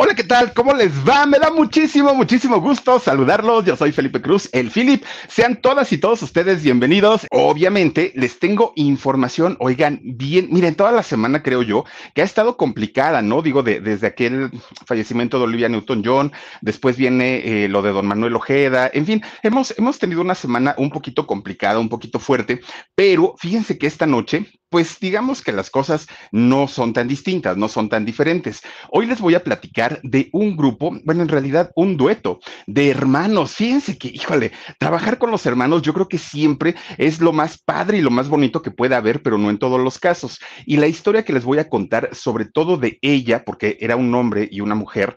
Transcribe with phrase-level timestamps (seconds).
[0.00, 0.52] Hola, ¿qué tal?
[0.52, 1.26] ¿Cómo les va?
[1.26, 3.64] Me da muchísimo, muchísimo gusto saludarlos.
[3.64, 5.02] Yo soy Felipe Cruz, el Philip.
[5.26, 7.26] Sean todas y todos ustedes bienvenidos.
[7.32, 12.56] Obviamente, les tengo información, oigan, bien, miren, toda la semana creo yo que ha estado
[12.56, 13.42] complicada, ¿no?
[13.42, 14.52] Digo, de, desde aquel
[14.86, 16.30] fallecimiento de Olivia Newton-John,
[16.60, 20.76] después viene eh, lo de don Manuel Ojeda, en fin, hemos, hemos tenido una semana
[20.78, 22.60] un poquito complicada, un poquito fuerte,
[22.94, 27.68] pero fíjense que esta noche pues digamos que las cosas no son tan distintas, no
[27.68, 28.62] son tan diferentes.
[28.90, 33.54] Hoy les voy a platicar de un grupo, bueno, en realidad un dueto de hermanos.
[33.54, 37.98] Fíjense que, híjole, trabajar con los hermanos yo creo que siempre es lo más padre
[37.98, 40.38] y lo más bonito que puede haber, pero no en todos los casos.
[40.66, 44.14] Y la historia que les voy a contar, sobre todo de ella, porque era un
[44.14, 45.16] hombre y una mujer,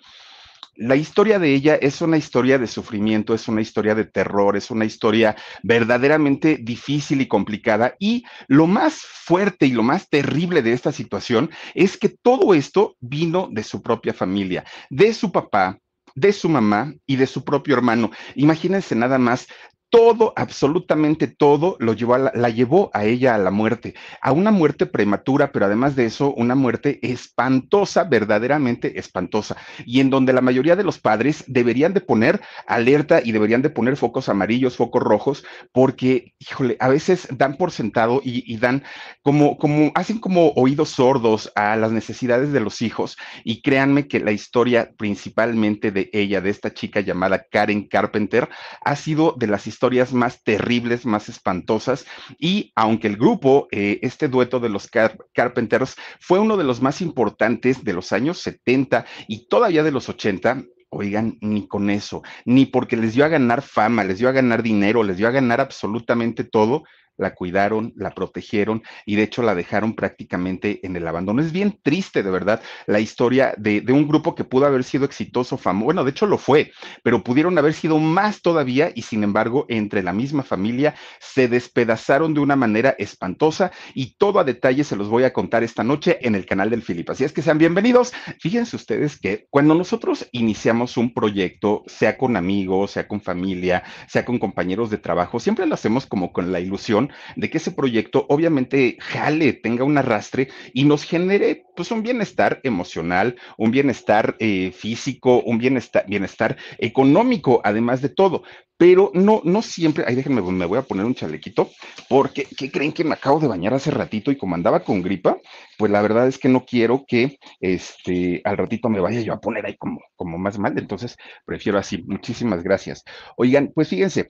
[0.76, 4.72] la historia de ella es una historia de sufrimiento, es una historia de terror, es
[4.72, 7.96] una historia verdaderamente difícil y complicada.
[8.00, 12.96] Y lo más fuerte y lo más terrible de esta situación es que todo esto
[13.00, 15.78] vino de su propia familia, de su papá,
[16.16, 18.12] de su mamá y de su propio hermano.
[18.36, 19.48] Imagínense nada más
[19.92, 24.50] todo, absolutamente todo, lo llevó la, la, llevó a ella a la muerte, a una
[24.50, 30.40] muerte prematura, pero además de eso, una muerte espantosa, verdaderamente espantosa, y en donde la
[30.40, 35.04] mayoría de los padres deberían de poner alerta y deberían de poner focos amarillos, focos
[35.04, 38.84] rojos, porque, híjole, a veces dan por sentado y, y dan
[39.24, 44.22] como, como, hacen como oídos sordos a las necesidades de los hijos, y créanme que
[44.22, 48.48] la historia principalmente de ella, de esta chica llamada Karen Carpenter,
[48.86, 52.06] ha sido de las historias historias más terribles, más espantosas.
[52.38, 56.84] Y aunque el grupo, eh, este dueto de los Car Carpenters, fue uno de los
[56.84, 60.64] más importantes de los años 70 y todavía de los 80,
[60.94, 64.62] Oigan, ni con eso, ni porque les dio a ganar fama, les dio a ganar
[64.62, 66.84] dinero, les dio a ganar absolutamente todo,
[67.22, 71.42] la cuidaron, la protegieron y de hecho la dejaron prácticamente en el abandono.
[71.42, 75.58] Es bien triste, de verdad, la historia de, un grupo que pudo haber sido exitoso,
[75.58, 76.72] famoso, bueno, de hecho lo fue,
[77.04, 82.34] pero pudieron haber sido más todavía y sin embargo, entre la misma familia se despedazaron
[82.34, 86.18] de una manera espantosa y todo a detalle se los voy a contar esta noche
[86.22, 87.10] en el canal del Filip.
[87.10, 88.14] Así es que sean bienvenidos.
[88.40, 94.26] Fíjense ustedes que cuando nosotros iniciamos un proyecto, sea con amigos, sea con familia, sea
[94.26, 98.26] con compañeros de trabajo, siempre lo hacemos como con la ilusión de que ese proyecto
[98.30, 104.72] obviamente jale, tenga un arrastre y nos genere pues un bienestar emocional, un bienestar eh,
[104.72, 108.44] físico, un bienestar, bienestar económico, además de todo.
[108.78, 111.70] Pero no, no siempre, ahí déjenme, me voy a poner un chalequito,
[112.10, 115.38] porque ¿qué creen que me acabo de bañar hace ratito y como andaba con gripa?
[115.78, 119.40] Pues la verdad es que no quiero que este, al ratito me vaya yo a
[119.40, 122.04] poner ahí como, como más mal, entonces prefiero así.
[122.08, 123.04] Muchísimas gracias.
[123.38, 124.28] Oigan, pues fíjense,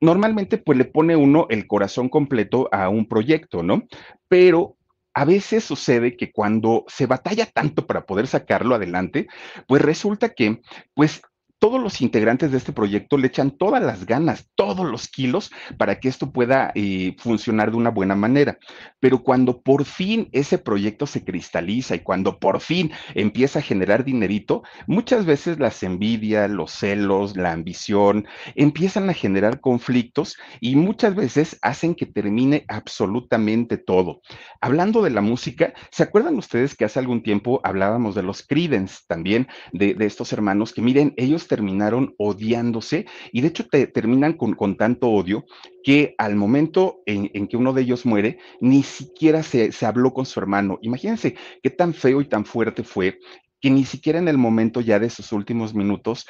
[0.00, 3.84] normalmente pues le pone uno el corazón completo a un proyecto, ¿no?
[4.28, 4.76] Pero
[5.14, 9.26] a veces sucede que cuando se batalla tanto para poder sacarlo adelante,
[9.66, 10.60] pues resulta que
[10.94, 11.20] pues
[11.60, 16.00] todos los integrantes de este proyecto le echan todas las ganas, todos los kilos para
[16.00, 18.58] que esto pueda eh, funcionar de una buena manera.
[18.98, 24.04] Pero cuando por fin ese proyecto se cristaliza y cuando por fin empieza a generar
[24.04, 31.14] dinerito, muchas veces las envidias, los celos, la ambición empiezan a generar conflictos y muchas
[31.14, 34.22] veces hacen que termine absolutamente todo.
[34.62, 39.00] Hablando de la música, ¿se acuerdan ustedes que hace algún tiempo hablábamos de los Creedence
[39.06, 44.34] también, de, de estos hermanos que miren, ellos terminaron odiándose y de hecho te, terminan
[44.34, 45.44] con, tanto odio
[45.82, 50.14] que al momento en, en, que uno de ellos muere, ni siquiera se, se habló
[50.14, 50.78] con su hermano.
[50.80, 53.18] Imagínense qué tan feo y tan fuerte fue
[53.60, 56.24] que ni siquiera en el momento ya de sus últimos minutos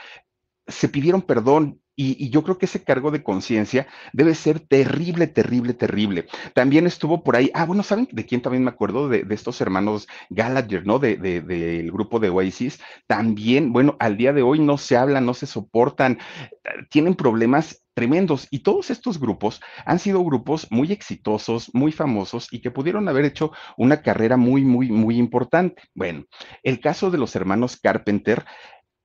[0.66, 5.74] se pidieron perdón y, yo creo que ese cargo de conciencia debe ser terrible, terrible,
[5.74, 6.26] terrible.
[6.54, 9.08] También estuvo por ahí, ah, bueno, ¿saben de quién también me acuerdo?
[9.08, 10.98] De, de estos hermanos Gallagher, ¿no?
[10.98, 12.80] Del de, de, grupo de Oasis.
[13.06, 16.18] También, bueno, al día de hoy no se hablan, no se soportan,
[16.88, 18.48] tienen problemas tremendos.
[18.50, 23.26] Y todos estos grupos han sido grupos muy exitosos, muy famosos y que pudieron haber
[23.26, 25.82] hecho una carrera muy, muy, muy importante.
[25.94, 26.24] Bueno,
[26.62, 28.44] el caso de los hermanos Carpenter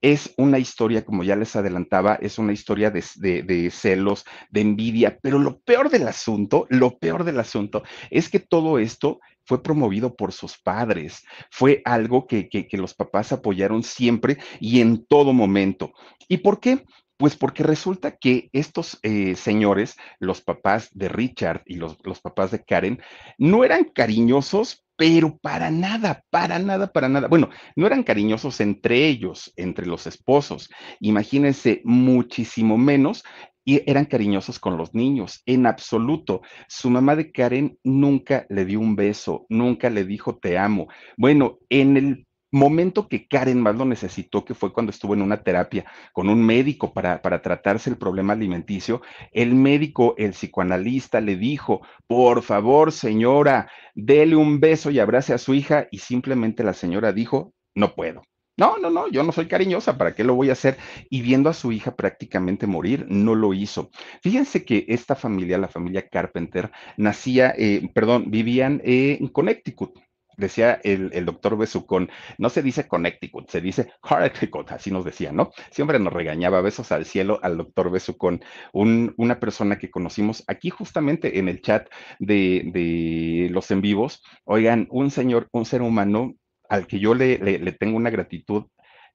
[0.06, 5.18] es una historia, como ya les adelantaba, es una historia de, de, celos, de envidia,
[5.20, 7.82] pero lo peor del asunto, lo peor del asunto
[8.12, 12.94] es que todo esto fue promovido por sus padres, fue algo que, que, que los
[12.94, 15.92] papás apoyaron siempre y en todo momento.
[16.28, 16.86] ¿Y por qué?
[17.18, 22.52] Pues porque resulta que estos eh, señores, los papás de Richard y los, los, papás
[22.52, 23.02] de Karen,
[23.40, 27.28] no eran cariñosos, pero para nada, para nada, para nada.
[27.28, 30.70] Bueno, no eran cariñosos entre ellos, entre los esposos.
[31.00, 33.24] Imagínense muchísimo menos
[33.66, 36.42] y eran cariñosos con los niños, en absoluto.
[36.68, 40.88] Su mamá de Karen nunca le dio un beso, nunca le dijo te amo.
[41.18, 45.44] Bueno, en el momento que Karen más lo necesitó, que fue cuando estuvo en una
[45.44, 51.36] terapia con un médico para, para tratarse el problema alimenticio, el médico, el psicoanalista le
[51.36, 56.74] dijo, por favor, señora, dele un beso y abrace a su hija, y simplemente la
[56.74, 58.24] señora dijo, no puedo.
[58.58, 60.78] No, no, no, yo no soy cariñosa, ¿para qué lo voy a hacer?
[61.10, 63.90] Y viendo a su hija prácticamente morir, no lo hizo.
[64.24, 70.00] Fíjense que esta familia, la familia Carpenter, nacía, eh, perdón, vivían eh, en Connecticut,
[70.38, 75.32] decía el, el, doctor Besucón, no se dice Connecticut, se dice Connecticut, así nos decía,
[75.32, 75.52] ¿no?
[75.72, 78.42] Siempre nos regañaba, besos al cielo al doctor Besucón,
[78.74, 81.88] un, una persona que conocimos aquí justamente en el chat
[82.20, 84.24] de, de, los en vivos.
[84.44, 86.34] Oigan, un señor, un ser humano
[86.70, 88.66] al que yo le, le, le tengo una gratitud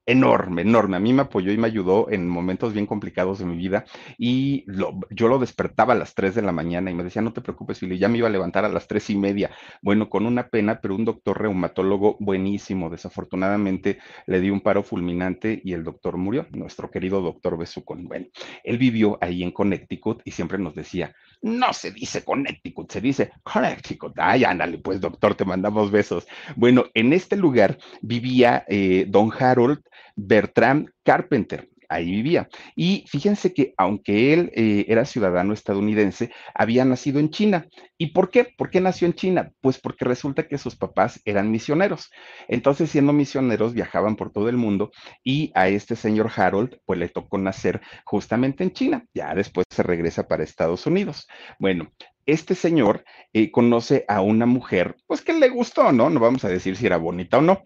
[0.06, 0.97] enorme, enorme.
[0.97, 3.85] A mí me apoyó y me ayudó en momentos bien complicados de mi vida
[4.19, 7.32] y lo, yo lo despertaba a las 3 de la mañana y me decía, no
[7.32, 9.50] te preocupes, Fili, ya me iba a levantar a las tres y media.
[9.82, 12.91] Bueno, con una pena, pero un doctor reumatólogo buenísimo.
[12.91, 18.06] Desafortunadamente le dio un paro fulminante y el doctor murió, nuestro querido doctor Besucon.
[18.06, 18.26] Bueno,
[18.64, 23.32] él vivió ahí en Connecticut y siempre nos decía, no se dice Connecticut, se dice
[23.42, 24.12] Connecticut.
[24.16, 26.26] Ay, ándale, pues doctor, te mandamos besos.
[26.56, 29.81] Bueno, en este lugar vivía eh, don Harold
[30.16, 31.69] Bertram Carpenter.
[31.90, 32.48] Ahí vivía.
[32.76, 37.66] Y fíjense que aunque él eh, era ciudadano estadounidense, había nacido en China.
[37.98, 38.46] ¿Y por qué?
[38.56, 39.50] ¿Por qué nació en China?
[39.60, 42.08] Pues porque resulta que sus papás eran misioneros.
[42.46, 44.92] Entonces, siendo misioneros, viajaban por todo el mundo
[45.25, 49.04] y a este señor Harold, pues le tocó nacer justamente en China.
[49.12, 51.26] Ya después se regresa para Estados Unidos.
[51.58, 51.90] Bueno,
[52.25, 56.08] este señor eh, conoce a una mujer, pues que le gustó, ¿no?
[56.10, 57.62] No vamos a decir si era bonita o no,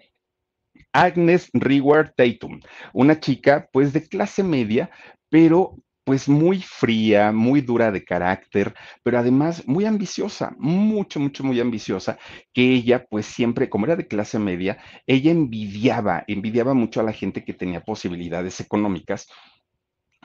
[0.94, 2.61] Agnes Reward Tatum,
[2.94, 4.91] una chica pues de clase media,
[5.29, 11.61] pero pues muy fría, muy dura de carácter, pero además muy ambiciosa, mucho, mucho, muy
[11.61, 12.19] ambiciosa,
[12.52, 17.12] que ella pues siempre, como era de clase media, ella envidiaba, envidiaba mucho a la
[17.12, 19.26] gente que tenía posibilidades económicas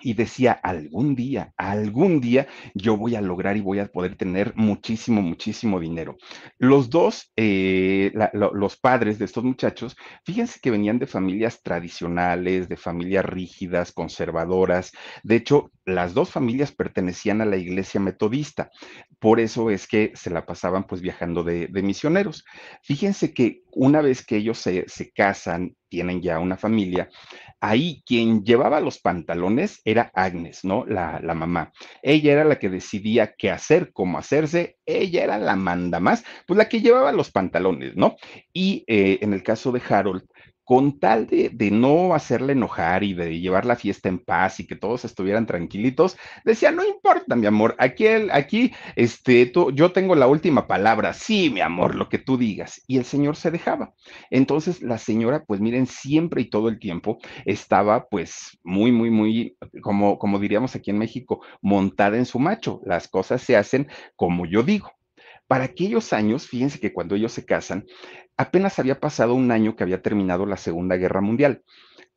[0.01, 4.54] y decía, algún día, algún día yo voy a lograr y voy a poder tener
[4.56, 6.18] muchísimo, muchísimo dinero.
[6.57, 12.78] Los dos, eh, los padres de estos muchachos, fíjense que venían de familias tradicionales, de
[12.78, 14.92] familias rígidas, conservadoras.
[15.24, 18.70] De hecho, las dos familias pertenecían a la iglesia metodista.
[19.20, 22.46] Por eso es que se la pasaban pues viajando de, misioneros.
[22.84, 27.10] Fíjense que una vez que ellos se, se casan, tienen ya una familia,
[27.60, 30.86] ahí quien llevaba los pantalones era Agnes, ¿no?
[30.86, 31.72] La, la, mamá.
[32.02, 36.58] Ella era la que decidía qué hacer, cómo hacerse, ella era la manda más, pues
[36.58, 38.16] la que llevaba los pantalones, ¿no?
[38.54, 40.24] Y eh, en el caso de Harold,
[40.69, 44.75] con tal de, no hacerle enojar y de llevar la fiesta en paz y que
[44.75, 50.68] todos estuvieran tranquilitos, decía, no importa, mi amor, aquí, aquí, este, yo tengo la última
[50.68, 52.83] palabra, sí, mi amor, lo que tú digas.
[52.86, 53.95] Y el señor se dejaba.
[54.30, 59.57] Entonces, la señora, pues miren, siempre y todo el tiempo estaba, pues, muy, muy, muy,
[59.81, 62.80] como, como diríamos aquí en México, montada en su macho.
[62.85, 64.99] Las cosas se hacen como yo digo.
[65.50, 67.88] Para aquellos años, fíjense que cuando ellos se casan,
[68.38, 71.64] apenas había pasado un año que había terminado la Segunda Guerra Mundial.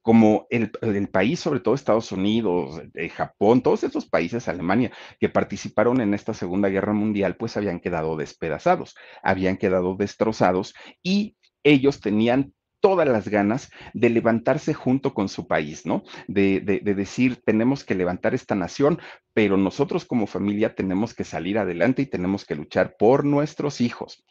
[0.02, 5.30] Como el, el país, sobre todo Estados Unidos, eh, Japón, todos esos países, Alemania, que
[5.30, 12.00] participaron en esta Segunda Guerra Mundial, pues habían quedado despedazados, habían quedado destrozados y ellos
[12.00, 16.02] tenían todas las ganas de levantarse junto con su país, ¿no?
[16.26, 18.98] De, de, de, decir, tenemos que levantar esta nación,
[19.32, 24.24] pero nosotros como familia tenemos que salir adelante y tenemos que luchar por nuestros hijos.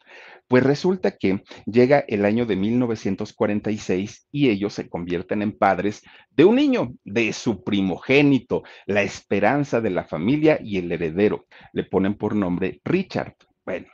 [0.48, 6.44] Pues resulta que llega el año de 1946 y ellos se convierten en padres de
[6.44, 11.46] un niño, de su primogénito, la esperanza de la familia y el heredero.
[11.72, 13.34] Le ponen por nombre Richard.
[13.64, 13.86] Bueno,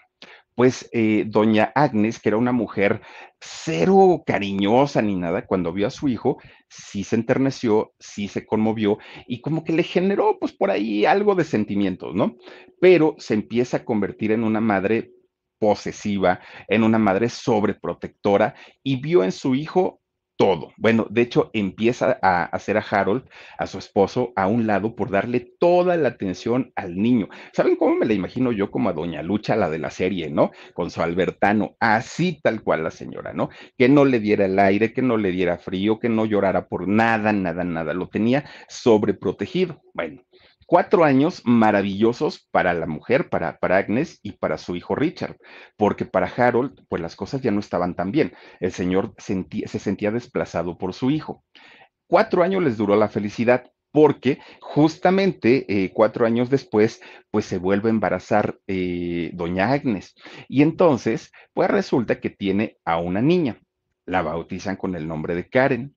[0.58, 3.00] pues eh, doña Agnes, que era una mujer
[3.40, 6.38] cero cariñosa ni nada, cuando vio a su hijo,
[6.68, 8.98] sí se enterneció, sí se conmovió
[9.28, 12.34] y como que le generó pues por ahí algo de sentimientos, ¿no?
[12.80, 15.12] Pero se empieza a convertir en una madre
[15.60, 20.00] posesiva, en una madre sobreprotectora y vio en su hijo
[20.38, 20.72] todo.
[20.78, 23.24] Bueno, de hecho, empieza a hacer a Harold,
[23.58, 27.28] a su esposo, a un lado por darle toda la atención al niño.
[27.52, 30.52] ¿Saben cómo me la imagino yo como a Doña Lucha, la de la serie, ¿no?
[30.74, 33.50] Con su Albertano, así tal cual la señora, ¿no?
[33.76, 36.86] Que no le diera el aire, que no le diera frío, que no llorara por
[36.88, 37.92] nada, nada, nada.
[37.92, 39.82] Lo tenía sobreprotegido.
[39.92, 40.22] Bueno,
[40.68, 45.38] cuatro años maravillosos para la mujer, para, Agnes y para su hijo Richard,
[45.78, 48.34] porque para Harold, pues las cosas ya no estaban tan bien.
[48.60, 51.42] El señor se sentía desplazado por su hijo.
[52.06, 57.88] Cuatro años les duró la felicidad, porque justamente eh, cuatro años después, pues se vuelve
[57.88, 60.14] a embarazar eh, doña Agnes.
[60.48, 63.58] Y entonces, pues resulta que tiene a una niña.
[64.04, 65.96] La bautizan con el nombre de Karen.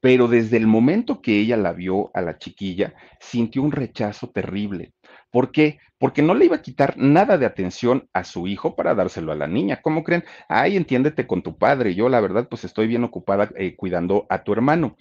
[0.00, 4.94] pero desde el momento que ella la vio a la chiquilla, sintió un rechazo terrible.
[5.30, 5.78] ¿Por qué?
[5.98, 9.36] Porque no le iba a quitar nada de atención a su hijo para dárselo a
[9.36, 9.80] la niña.
[9.82, 10.24] ¿Cómo creen?
[10.48, 11.94] Ay, entiéndete con tu padre.
[11.94, 14.96] Yo, la verdad, pues estoy bien ocupada eh, cuidando a tu hermano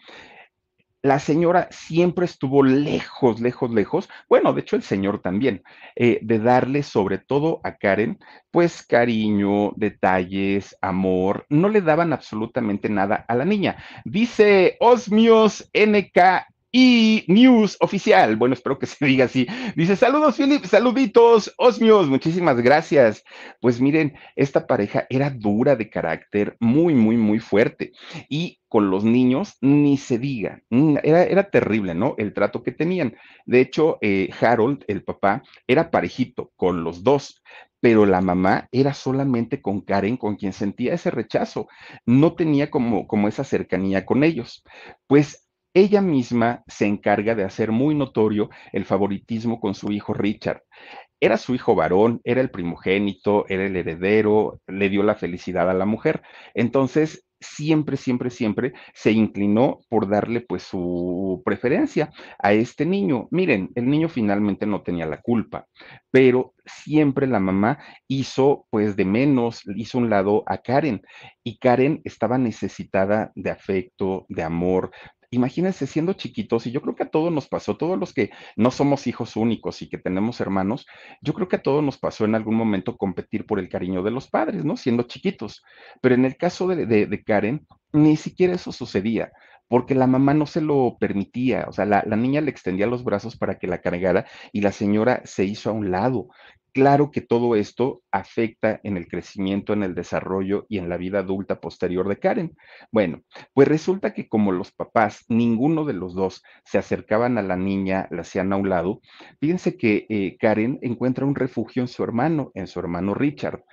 [1.01, 5.63] la señora siempre estuvo lejos, lejos, lejos, bueno, de hecho el señor también,
[5.95, 8.19] eh, de darle sobre todo a Karen,
[8.51, 13.77] pues cariño, detalles, amor, no le daban absolutamente nada a la niña.
[14.03, 18.35] Dice Osmios NK y News Oficial.
[18.35, 19.47] Bueno, espero que se diga así.
[19.75, 23.23] Dice, saludos, Philip, saluditos, Osmios, muchísimas gracias.
[23.59, 27.91] Pues miren, esta pareja era dura de carácter, muy, muy, muy fuerte.
[28.29, 30.61] Y con los niños, ni se diga.
[31.03, 32.15] Era, era terrible, ¿no?
[32.17, 33.15] El trato que tenían.
[33.45, 37.41] De hecho, eh, Harold, el papá, era parejito con los dos,
[37.81, 41.67] pero la mamá era solamente con Karen, con quien sentía ese rechazo.
[42.05, 44.63] No tenía como, como esa cercanía con ellos.
[45.07, 50.63] Pues ella misma se encarga de hacer muy notorio el favoritismo con su hijo Richard.
[51.21, 55.73] Era su hijo varón, era el primogénito, era el heredero, le dio la felicidad a
[55.73, 56.21] la mujer.
[56.53, 63.27] Entonces, siempre, siempre, siempre se inclinó por darle pues su preferencia a este niño.
[63.31, 65.65] Miren, el niño finalmente no tenía la culpa,
[66.11, 71.01] pero siempre la mamá hizo pues de menos, hizo un lado a Karen
[71.43, 74.91] y Karen estaba necesitada de afecto, de amor,
[75.31, 78.71] imagínense siendo chiquitos, y yo creo que a todos nos pasó, todos los que no
[78.71, 80.87] somos hijos únicos y que tenemos hermanos,
[81.21, 84.11] yo creo que a todos nos pasó en algún momento competir por el cariño de
[84.11, 84.77] los padres, ¿no?
[84.77, 85.63] Siendo chiquitos.
[86.01, 89.31] Pero en el caso de, de, Karen, ni siquiera eso sucedía
[89.69, 93.05] porque la mamá no se lo permitía, o sea, la, la, niña le extendía los
[93.05, 96.27] brazos para que la cargara y la señora se hizo a un lado.
[96.73, 101.19] Claro que todo esto afecta en el crecimiento, en el desarrollo y en la vida
[101.19, 102.55] adulta posterior de Karen.
[102.91, 103.23] Bueno,
[103.53, 108.07] pues resulta que como los papás, ninguno de los dos se acercaban a la niña,
[108.11, 109.01] la hacían a un lado,
[109.39, 113.63] fíjense que eh, Karen encuentra un refugio en su hermano, en su hermano Richard.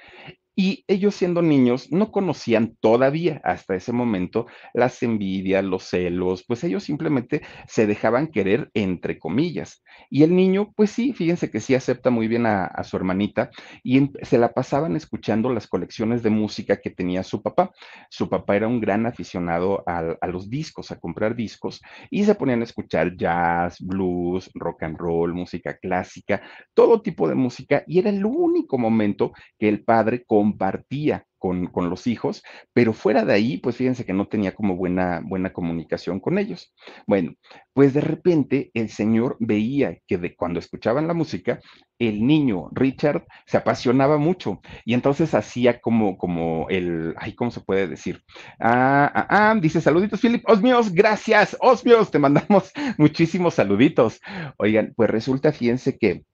[0.58, 6.64] Y ellos siendo niños no conocían todavía hasta ese momento las envidias, los celos, pues
[6.64, 9.82] ellos simplemente se dejaban querer entre comillas.
[10.08, 13.50] Y el niño, pues sí, fíjense que sí acepta muy bien a, su hermanita
[13.82, 17.72] y se la pasaban escuchando las colecciones de música que tenía su papá.
[18.08, 22.62] Su papá era un gran aficionado a, los discos, a comprar discos y se ponían
[22.62, 26.40] a escuchar jazz, blues, rock and roll, música clásica,
[26.72, 31.90] todo tipo de música y era el único momento que el padre compartía con, con,
[31.90, 36.20] los hijos, pero fuera de ahí, pues fíjense que no tenía como buena, buena comunicación
[36.20, 36.72] con ellos.
[37.06, 37.34] Bueno,
[37.74, 41.60] pues de repente el señor veía que de cuando escuchaban la música,
[41.98, 47.60] el niño Richard se apasionaba mucho y entonces hacía como, como el, ay, ¿cómo se
[47.60, 48.22] puede decir?
[48.60, 54.20] Ah, ah, ah, dice saluditos, Philip, Osmios, gracias, Osmios, te mandamos muchísimos saluditos.
[54.58, 56.24] Oigan, pues resulta, fíjense que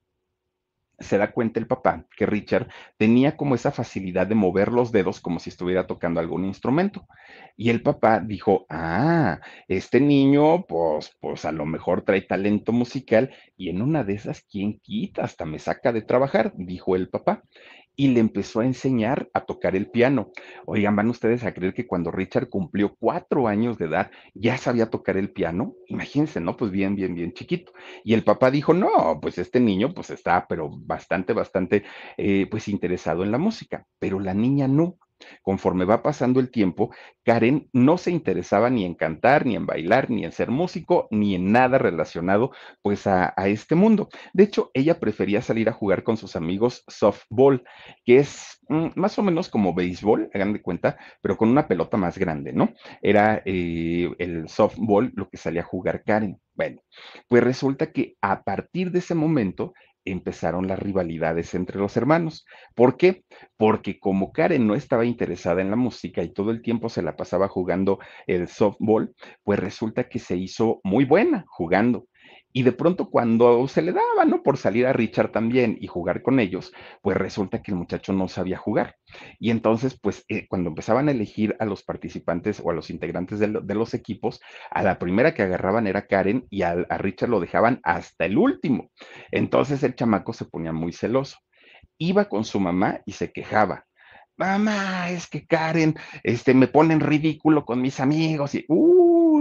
[0.99, 5.19] se da cuenta el papá que Richard tenía como esa facilidad de mover los dedos
[5.19, 7.07] como si estuviera tocando algún instrumento.
[7.55, 13.31] Y el papá dijo, ah, este niño, pues, pues a lo mejor trae talento musical
[13.57, 15.23] y en una de esas, ¿quién quita?
[15.23, 17.43] Hasta me saca de trabajar, dijo el papá
[17.95, 20.31] y le empezó a enseñar a tocar el piano.
[20.65, 24.89] Oigan, van ustedes a creer que cuando Richard cumplió cuatro años de edad ya sabía
[24.89, 25.75] tocar el piano.
[25.87, 26.57] Imagínense, ¿no?
[26.57, 27.71] Pues bien, bien, bien chiquito.
[28.03, 31.83] Y el papá dijo, no, pues este niño pues está, pero bastante, bastante,
[32.17, 33.85] eh, pues interesado en la música.
[33.99, 34.97] Pero la niña no.
[35.41, 36.93] Conforme va pasando el tiempo,
[37.23, 41.35] Karen no se interesaba ni en cantar, ni en bailar, ni en ser músico, ni
[41.35, 42.51] en nada relacionado
[42.81, 44.09] pues a, a este mundo.
[44.33, 47.63] De hecho, ella prefería salir a jugar con sus amigos softball,
[48.05, 51.97] que es mm, más o menos como béisbol, hagan de cuenta, pero con una pelota
[51.97, 52.73] más grande, ¿no?
[53.01, 56.39] Era eh, el softball lo que salía a jugar Karen.
[56.55, 56.81] Bueno,
[57.27, 59.73] pues resulta que a partir de ese momento
[60.05, 62.45] empezaron las rivalidades entre los hermanos.
[62.75, 63.23] ¿Por qué?
[63.57, 67.15] Porque como Karen no estaba interesada en la música y todo el tiempo se la
[67.15, 72.07] pasaba jugando el softball, pues resulta que se hizo muy buena jugando.
[72.53, 74.43] Y de pronto cuando se le daba, ¿no?
[74.43, 78.27] Por salir a Richard también y jugar con ellos, pues resulta que el muchacho no
[78.27, 78.95] sabía jugar.
[79.39, 83.39] Y entonces, pues eh, cuando empezaban a elegir a los participantes o a los integrantes
[83.39, 87.39] de, los equipos, a la primera que agarraban era Karen y a, a Richard lo
[87.39, 88.91] dejaban hasta el último.
[89.31, 91.39] Entonces el chamaco se ponía muy celoso.
[91.97, 93.85] Iba con su mamá y se quejaba
[94.37, 98.65] mamá, es que Karen, este, me pone en ridículo con mis amigos y,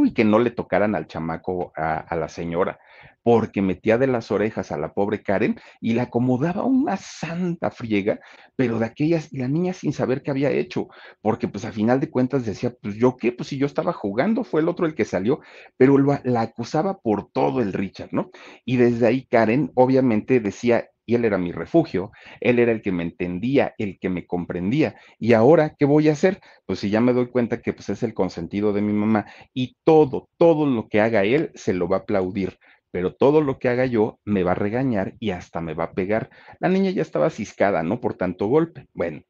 [0.02, 2.78] uy, que no le tocaran al chamaco, a, la señora
[3.24, 8.18] porque metía de las orejas a la pobre Karen y la acomodaba una santa friega,
[8.56, 10.88] pero de aquellas, y la niña sin saber qué había hecho,
[11.20, 14.42] porque pues a final de cuentas decía, pues yo qué, pues si yo estaba jugando,
[14.42, 15.40] fue el otro el que salió,
[15.76, 18.30] pero la acusaba por todo el Richard, ¿no?
[18.64, 22.92] Y desde ahí Karen obviamente decía, y él era mi refugio, él era el que
[22.92, 24.96] me entendía, el que me comprendía.
[25.18, 26.40] Y ahora, ¿qué voy a hacer?
[26.66, 29.76] Pues si ya me doy cuenta que pues es el consentido de mi mamá y
[29.84, 32.58] todo, todo lo que haga él se lo va a aplaudir
[32.92, 35.92] pero todo lo que haga yo me va a regañar y hasta me va a
[35.92, 36.30] pegar.
[36.60, 38.00] La niña ya estaba ciscada, ¿no?
[38.00, 38.86] Por tanto golpe.
[38.92, 39.22] Bueno,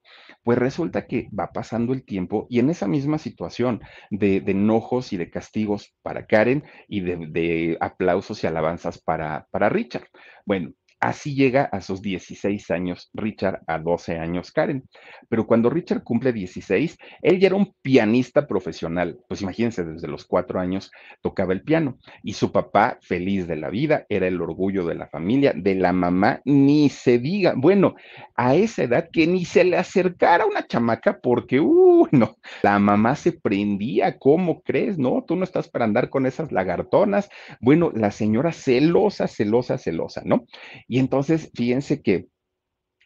[0.43, 5.17] pues resulta que va pasando el tiempo y en esa misma situación de, enojos y
[5.17, 10.09] de castigos para Karen y de, de aplausos y alabanzas para, para Richard.
[10.45, 10.73] Bueno,
[11.03, 14.89] Así llega a sus 16 años Richard, a 12 años Karen.
[15.29, 19.19] Pero cuando Richard cumple 16, él ya era un pianista profesional.
[19.27, 21.99] Pues imagínense, desde los cuatro años tocaba el piano.
[22.23, 25.93] Y su papá, feliz de la vida, era el orgullo de la familia, de la
[25.93, 27.55] mamá, ni se diga.
[27.57, 27.97] Bueno,
[28.37, 33.17] a esa edad que ni se le acercara una chamaca porque, uh, no, la mamá
[33.17, 34.99] se prendía, ¿cómo crees?
[34.99, 37.29] No, tú no estás para andar con esas lagartonas.
[37.61, 40.45] Bueno, la señora celosa, celosa, celosa, ¿no?
[40.93, 42.29] Y entonces, fíjense que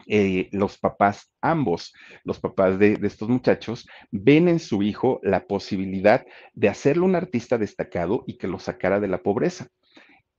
[0.09, 1.95] eh, los papás, ambos,
[2.25, 7.15] los papás de, de, estos muchachos, ven en su hijo la posibilidad de hacerlo un
[7.15, 9.69] artista destacado y que lo sacara de la pobreza.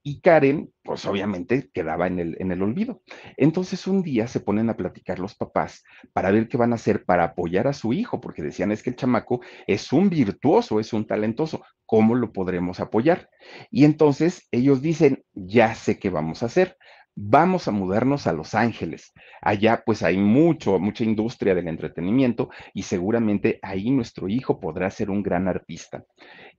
[0.04, 3.02] Y Karen, pues obviamente quedaba en el, en el olvido.
[3.36, 5.84] Entonces un día se ponen a platicar los papás
[6.14, 8.92] para ver qué van a hacer para apoyar a su hijo, porque decían es que
[8.92, 13.30] el chamaco es un virtuoso, es un talentoso, ¿cómo lo podremos apoyar?
[13.70, 16.78] Y entonces ellos dicen, ya sé qué vamos a hacer,
[17.20, 19.12] vamos a mudarnos a Los Ángeles.
[19.42, 25.10] Allá pues hay mucho, mucha industria del entretenimiento y seguramente ahí nuestro hijo podrá ser
[25.10, 26.06] un gran artista.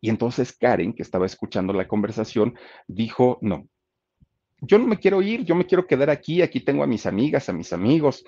[0.01, 2.55] Y entonces Karen, que estaba escuchando la conversación,
[2.89, 3.69] dijo, no,
[4.61, 7.49] yo no me quiero ir, yo me quiero quedar aquí, aquí tengo a mis amigas,
[7.49, 8.25] a mis amigos.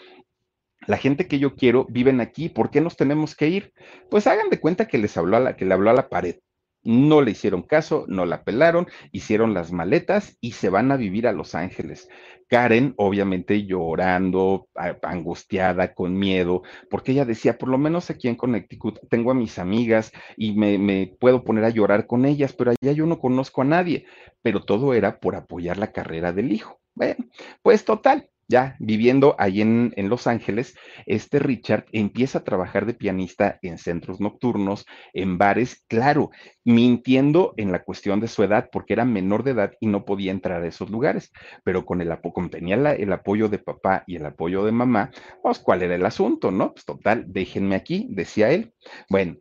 [0.87, 3.73] La gente que yo quiero viven aquí, ¿por qué nos tenemos que ir?
[4.09, 6.37] Pues hagan de cuenta que les habló a la, que le habló a la pared.
[6.83, 11.27] No le hicieron caso, no la pelaron, hicieron las maletas y se van a vivir
[11.27, 12.09] a Los Ángeles.
[12.49, 14.69] Karen, obviamente llorando,
[15.03, 19.59] angustiada, con miedo, porque ella decía, por lo menos aquí en Connecticut tengo a mis
[19.59, 23.63] amigas y me, me puedo poner a llorar con ellas, pero allá yo no conozco
[23.63, 24.07] a nadie.
[24.43, 26.81] Pero todo era por apoyar la carrera del hijo.
[26.95, 27.25] Bueno,
[27.63, 30.75] pues total, ya viviendo ahí en, Los Ángeles,
[31.07, 34.85] este Richard empieza a trabajar de pianista en centros nocturnos,
[35.15, 36.31] en bares, claro,
[36.65, 40.33] mintiendo en la cuestión de su edad, porque era menor de edad y no podía
[40.33, 41.31] entrar a esos lugares,
[41.63, 45.61] pero con el apoyo, tenía el apoyo de papá y el apoyo de mamá, pues
[45.61, 46.73] cuál era el asunto, ¿no?
[46.73, 48.75] Pues total, déjenme aquí, decía él.
[49.09, 49.37] Bueno,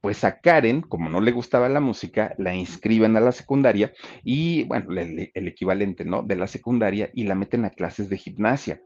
[0.00, 4.64] pues a Karen, como no le gustaba la música, la inscriben a la secundaria y,
[4.64, 6.22] bueno, el, el, equivalente, ¿no?
[6.22, 8.80] De la secundaria y la meten a clases de gimnasia.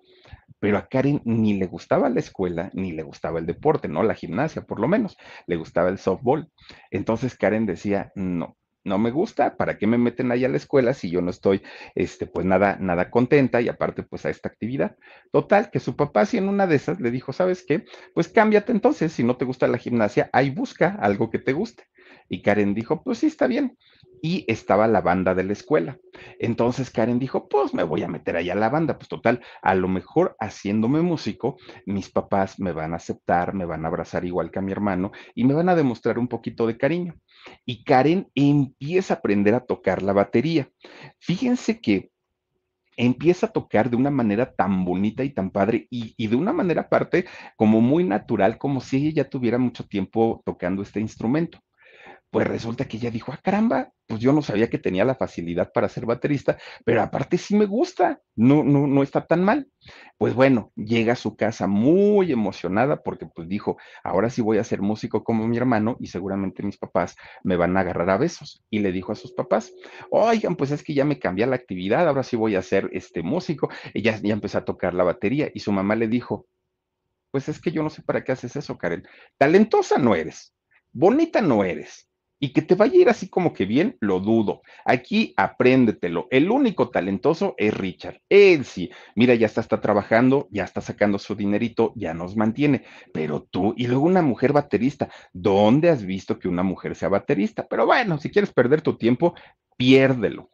[0.59, 4.03] Pero a Karen ni le gustaba la escuela, ni le gustaba el deporte, ¿no?
[4.03, 5.17] La gimnasia, por lo menos.
[5.47, 6.51] Le gustaba el softball.
[6.91, 10.95] Entonces Karen decía, no, no me gusta, ¿para qué me meten ahí a la escuela
[10.95, 11.63] si yo no estoy,
[11.95, 14.97] este, pues nada, nada contenta y aparte, pues a esta actividad?
[15.31, 17.85] Total, que su papá, si en una de esas le dijo, ¿sabes qué?
[18.15, 21.85] Pues cámbiate entonces, si no te gusta la gimnasia, ahí busca algo que te guste.
[22.29, 23.77] Y Karen dijo, pues sí, está bien.
[24.25, 25.99] Y estaba la banda de la escuela.
[26.39, 28.97] Entonces Karen dijo, pues me voy a meter ahí a la banda.
[28.97, 31.57] Pues total, a lo mejor haciéndome músico,
[31.87, 35.11] mis papás me van a aceptar, me van a abrazar igual que a mi hermano
[35.35, 37.17] y me van a demostrar un poquito de cariño
[37.65, 40.71] y Karen empieza a aprender a tocar la batería.
[41.19, 42.11] Fíjense que
[42.97, 46.53] empieza a tocar de una manera tan bonita y tan padre y, y, de una
[46.53, 47.25] manera aparte
[47.57, 51.59] como muy natural, como si ella ya tuviera mucho tiempo tocando este instrumento.
[52.33, 55.71] Pues resulta que ella dijo, ah, caramba, pues yo no sabía que tenía la facilidad
[55.71, 59.69] para ser baterista, pero aparte sí me gusta, no, no, no está tan mal.
[60.17, 64.65] Pues bueno, llega a su casa muy emocionada porque pues dijo, ahora sí voy a
[64.65, 68.65] ser músico como mi hermano y seguramente mis papás me van a agarrar a besos.
[68.71, 69.71] Y le dijo a sus papás,
[70.11, 73.23] oigan, pues es que ya me cambié la actividad, ahora sí voy a ser este
[73.23, 73.69] músico.
[73.93, 76.47] Ella ya empezó a tocar la batería y su mamá le dijo,
[77.31, 79.07] pues es que yo no sé para qué haces eso, Karen.
[79.37, 80.55] Talentosa no eres,
[80.93, 82.09] bonita no eres
[82.43, 84.63] y que te vaya a ir así como que bien, lo dudo.
[84.85, 86.27] Aquí apréndetelo.
[86.29, 88.21] El único talentoso es Richard.
[88.29, 92.85] Él sí, mira, ya está, está trabajando, ya está sacando su dinerito, ya nos mantiene.
[93.15, 97.69] Pero tú, y luego una mujer baterista, ¿dónde has visto que una mujer sea baterista?
[97.71, 99.37] Pero bueno, si quieres perder tu tiempo,
[99.77, 100.51] piérdelo.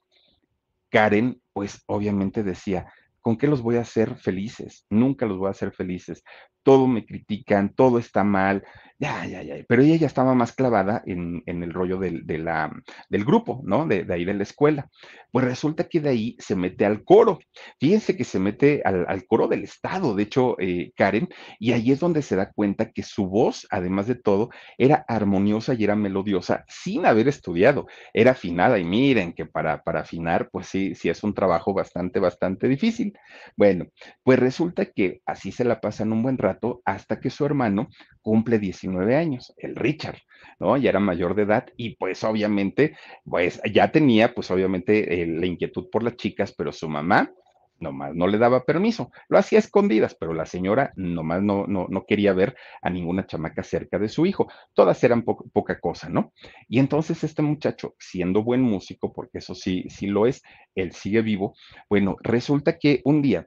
[0.90, 2.92] Karen, pues obviamente decía,
[3.28, 4.86] ¿Con qué los voy a hacer felices?
[4.88, 6.24] Nunca los voy a hacer felices.
[6.68, 8.62] Todo me critican, todo está mal.
[9.00, 9.54] Ya, ya, ya.
[9.68, 13.86] Pero ella ya estaba más clavada en, el rollo del, del grupo, ¿no?
[13.86, 14.90] De, ahí de la escuela.
[15.30, 17.38] Pues resulta que de ahí se mete al coro.
[17.78, 21.28] Fíjense que se mete al, coro del Estado, de hecho, eh, Karen,
[21.60, 25.74] y ahí es donde se da cuenta que su voz, además de todo, era armoniosa
[25.74, 27.86] y era melodiosa sin haber estudiado.
[28.12, 32.18] Era afinada y miren que para, para afinar, pues sí, sí es un trabajo bastante,
[32.18, 33.16] bastante difícil.
[33.56, 33.86] Bueno,
[34.24, 37.88] pues resulta que así se la pasan un buen rato hasta que su hermano
[38.22, 40.18] cumple 19 años, el Richard,
[40.58, 40.76] ¿no?
[40.76, 45.46] Ya era mayor de edad y pues obviamente, pues ya tenía pues obviamente eh, la
[45.46, 47.32] inquietud por las chicas, pero su mamá
[47.80, 49.10] nomás no le daba permiso.
[49.28, 53.62] Lo hacía escondidas, pero la señora nomás no, no, no quería ver a ninguna chamaca
[53.62, 54.48] cerca de su hijo.
[54.74, 56.32] Todas eran po poca cosa, ¿no?
[56.68, 60.42] Y entonces este muchacho, siendo buen músico, porque eso sí, sí lo es,
[60.74, 61.54] él sigue vivo,
[61.88, 63.46] bueno, resulta que un día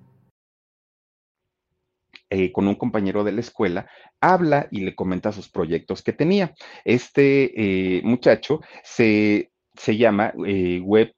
[2.33, 3.89] eh, con un compañero de la escuela,
[4.21, 6.53] habla y le comenta sus proyectos que tenía.
[6.85, 11.13] Este eh, muchacho se, se llama eh, Web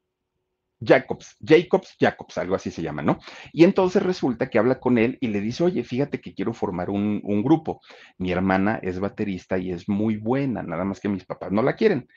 [0.83, 3.19] Jacobs, Jacobs, Jacobs, algo así se llama, ¿no?
[3.51, 6.89] Y entonces resulta que habla con él y le dice, oye, fíjate que quiero formar
[6.89, 7.79] un, un, grupo.
[8.17, 11.75] Mi hermana es baterista y es muy buena, nada más que mis papás no la
[11.75, 12.07] quieren.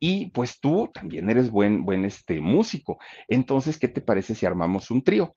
[0.00, 2.98] Y pues tú también eres buen, buen este, músico.
[3.28, 5.36] Entonces, ¿qué te parece si armamos un trío?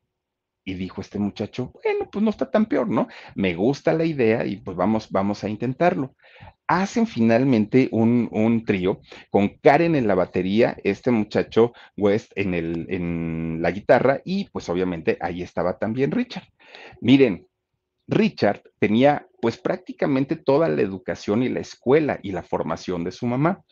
[0.70, 3.08] Y dijo este muchacho, bueno, pues no está tan peor, ¿no?
[3.34, 6.14] Me gusta la idea y pues vamos, vamos a intentarlo.
[6.68, 9.02] Hacen finalmente un, un trío
[9.32, 14.70] con Karen en la batería, este muchacho West en, el, en la guitarra y pues
[14.70, 16.48] obviamente ahí estaba también Richard.
[17.02, 17.48] Miren,
[18.08, 23.26] Richard tenía pues prácticamente toda la educación y la escuela y la formación de su
[23.26, 23.64] mamá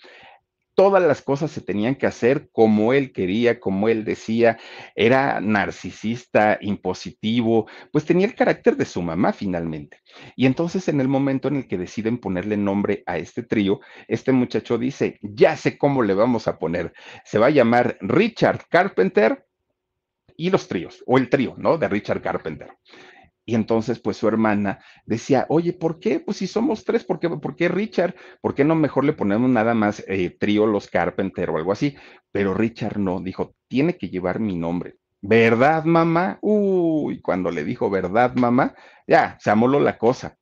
[0.78, 4.60] todas las cosas se tenían que hacer como él quería, como él decía,
[4.94, 10.02] era narcisista, impositivo, pues tenía el carácter de su mamá finalmente.
[10.36, 14.32] Y entonces en el momento en el que deciden ponerle nombre a este trío, este
[14.32, 16.94] muchacho dice, ya sé cómo le vamos a poner,
[17.26, 19.48] se va a llamar Richard Carpenter
[20.36, 21.80] y los tríos, o el trío, ¿no?
[21.80, 22.70] De Richard Carpenter.
[23.50, 26.20] Y entonces, pues su hermana decía, oye, ¿por qué?
[26.20, 28.14] Pues si somos tres, ¿por qué, ¿por qué Richard?
[28.42, 31.96] ¿Por qué no mejor le ponemos nada más eh, trío Los Carpenter o algo así?
[32.34, 34.98] Pero Richard no, dijo, tiene que llevar mi nombre.
[35.22, 36.40] ¿Verdad, mamá?
[36.42, 38.76] Uy, cuando le dijo verdad, mamá,
[39.08, 40.38] ya, se amoló la cosa.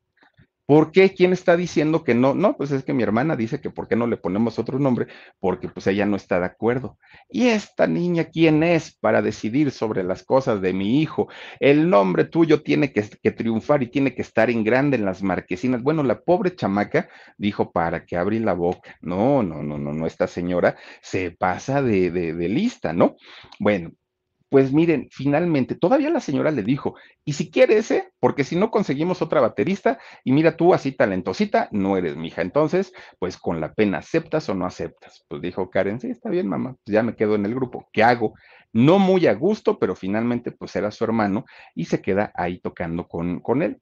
[0.65, 1.13] ¿Por qué?
[1.13, 2.34] ¿Quién está diciendo que no?
[2.34, 5.08] No, pues es que mi hermana dice que por qué no le ponemos otro nombre,
[5.39, 6.97] porque pues ella no está de acuerdo.
[7.30, 11.28] ¿Y esta niña quién es para decidir sobre las cosas de mi hijo?
[11.60, 15.84] El nombre tuyo tiene que, triunfar y tiene que estar en grande en las marquesinas.
[15.84, 18.97] Bueno, la pobre chamaca dijo, ¿para que abrí la boca?
[19.01, 23.15] No, no, no, no, no, esta señora se pasa de, de lista, ¿no?
[23.60, 23.91] Bueno,
[24.56, 28.72] pues miren, finalmente, todavía la señora le dijo, y si quiere ese, porque si no
[28.72, 32.41] conseguimos otra baterista, y mira tú así talentosita, no eres mi hija.
[32.41, 35.26] Entonces, pues con la pena, ¿aceptas o no aceptas?
[35.28, 37.89] Pues dijo Karen, sí, está bien, mamá, pues ya me quedo en el grupo.
[37.91, 38.36] ¿Qué hago?
[38.72, 43.10] No muy a gusto, pero finalmente, pues era su hermano y se queda ahí tocando
[43.10, 43.82] con, con él.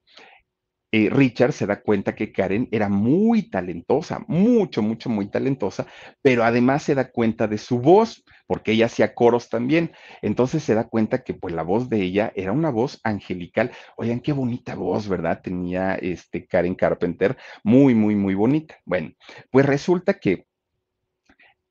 [0.93, 5.87] Eh, Richard se da cuenta que Karen era muy talentosa, mucho, mucho, muy talentosa,
[6.21, 9.91] pero además se da cuenta de su voz, porque ella hacía coros también.
[10.21, 13.71] Entonces se da cuenta que pues la voz de ella era una voz angelical.
[13.97, 15.41] Oigan, qué bonita voz, ¿verdad?
[15.41, 18.75] Tenía este Karen Carpenter, muy, muy, muy bonita.
[18.85, 19.13] Bueno,
[19.49, 20.45] pues resulta que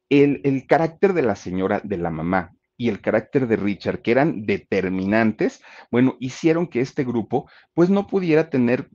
[0.08, 4.10] el, el carácter de la señora, de la mamá, y el carácter de Richard, que
[4.10, 8.88] eran determinantes, bueno, hicieron que este grupo pues no pudiera tener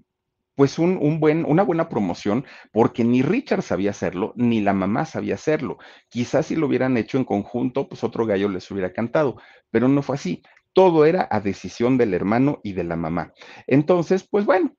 [0.58, 5.06] pues un, un, buen, una buena promoción, porque ni Richard sabía hacerlo, ni la mamá
[5.06, 5.78] sabía hacerlo.
[6.10, 9.40] Quizás si lo hubieran hecho en conjunto, pues otro gallo les hubiera cantado,
[9.70, 10.42] pero no fue así.
[10.74, 13.34] Todo era a decisión del hermano y de la mamá.
[13.68, 14.76] Entonces, pues bueno,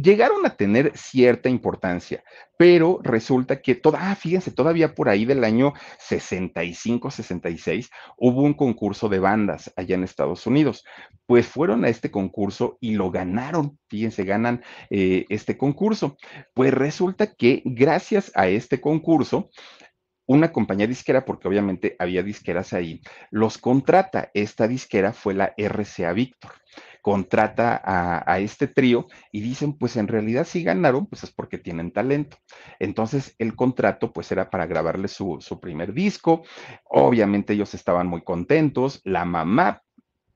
[0.00, 2.22] llegaron a tener cierta importancia,
[2.56, 8.54] pero resulta que, toda, ah, fíjense, todavía por ahí del año 65, 66, hubo un
[8.54, 10.84] concurso de bandas allá en Estados Unidos.
[11.26, 16.16] Pues fueron a este concurso y lo ganaron, fíjense, ganan eh, este concurso.
[16.54, 19.50] Pues resulta que gracias a este concurso,
[20.26, 24.30] una compañía disquera, porque obviamente había disqueras ahí, los contrata.
[24.34, 26.52] Esta disquera fue la RCA Victor
[27.02, 31.90] contrata a, este trío y dicen, pues en realidad si ganaron, pues es porque tienen
[31.90, 32.38] talento.
[32.78, 36.42] Entonces el contrato pues era para grabarle su, su primer disco.
[36.84, 39.00] Obviamente ellos estaban muy contentos.
[39.04, 39.82] La mamá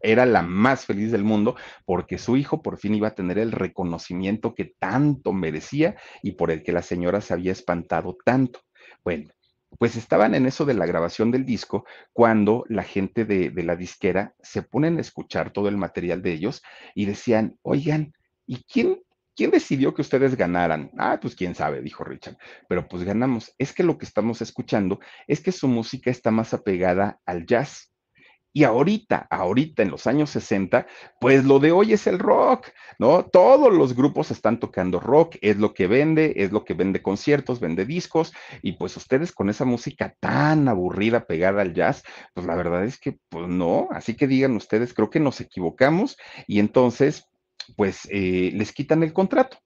[0.03, 3.53] era la más feliz del mundo porque su hijo por fin iba a tener el
[3.53, 8.61] reconocimiento que tanto merecía y por el que la señora se había espantado tanto.
[9.05, 9.31] Bueno,
[9.79, 14.35] pues estaban en eso de la grabación del disco cuando la gente de, la disquera
[14.43, 16.63] se ponen a escuchar todo el material de ellos
[16.95, 18.13] y decían, oigan,
[18.47, 19.03] ¿y quién,
[19.37, 20.91] quién decidió que ustedes ganaran?
[20.99, 22.37] Ah, pues quién sabe, dijo Richard,
[22.69, 23.55] pero pues ganamos.
[23.59, 27.92] Es que lo que estamos escuchando es que su música está más apegada al jazz
[28.53, 30.87] y ahorita, ahorita en los años 60,
[31.21, 33.25] pues lo de hoy es el rock, ¿no?
[33.25, 37.61] Todos los grupos están tocando rock, es lo que vende, es lo que vende conciertos,
[37.61, 42.03] vende discos, y pues ustedes con esa música tan aburrida pegada al jazz,
[42.35, 46.17] pues la verdad es que, pues no, así que digan ustedes, creo que nos equivocamos
[46.47, 47.27] y entonces,
[47.77, 49.59] pues eh, les quitan el contrato.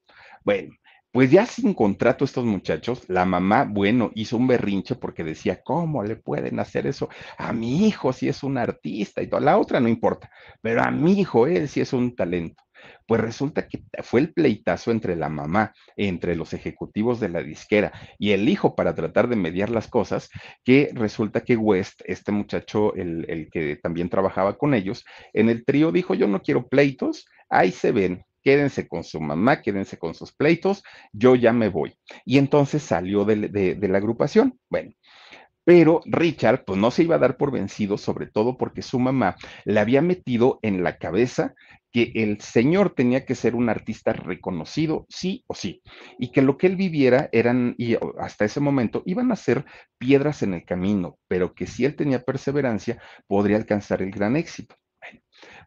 [0.45, 0.75] Bueno,
[1.17, 6.03] pues ya sin contrato estos muchachos, la mamá, bueno, hizo un berrinche porque decía, ¿cómo
[6.03, 9.81] le pueden hacer eso a mi hijo si es un artista y toda la otra
[9.81, 12.63] no importa, pero a mi hijo él sí es un talento?
[13.07, 17.93] Pues resulta que fue el pleitazo entre la mamá, entre los ejecutivos de la disquera
[18.19, 20.29] y el hijo para tratar de mediar las cosas,
[20.65, 25.65] que resulta que West, este muchacho, el, el que también trabajaba con ellos, en el
[25.65, 30.15] trío dijo, yo no quiero pleitos, ahí se ven, quédense con su mamá, quédense con
[30.15, 31.97] sus pleitos, yo ya me voy.
[32.25, 34.61] Y entonces salió de, la agrupación.
[34.71, 34.93] Bueno,
[35.65, 39.35] pero Richard pues no se iba a dar por vencido, sobre todo porque su mamá
[39.65, 41.55] le había metido en la cabeza
[41.91, 45.83] que el señor tenía que ser un artista reconocido, sí o sí,
[46.17, 49.65] y que lo que él viviera eran, y hasta ese momento, iban a ser
[49.99, 54.77] piedras en el camino, pero que si él tenía perseverancia, podría alcanzar el gran éxito.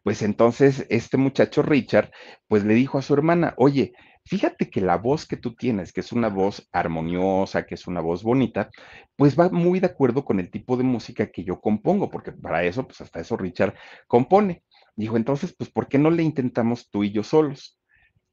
[0.04, 2.10] Pues entonces este muchacho Richard,
[2.48, 3.92] pues le dijo a su hermana, oye,
[4.24, 8.00] fíjate que la voz que tú tienes, que es una voz armoniosa, que es una
[8.00, 8.70] voz bonita,
[9.16, 12.64] pues va muy de acuerdo con el tipo de música que yo compongo, porque para
[12.64, 13.74] eso, pues hasta eso Richard
[14.06, 14.62] compone.
[14.96, 17.79] Dijo, entonces, pues, ¿por qué no le intentamos tú y yo solos?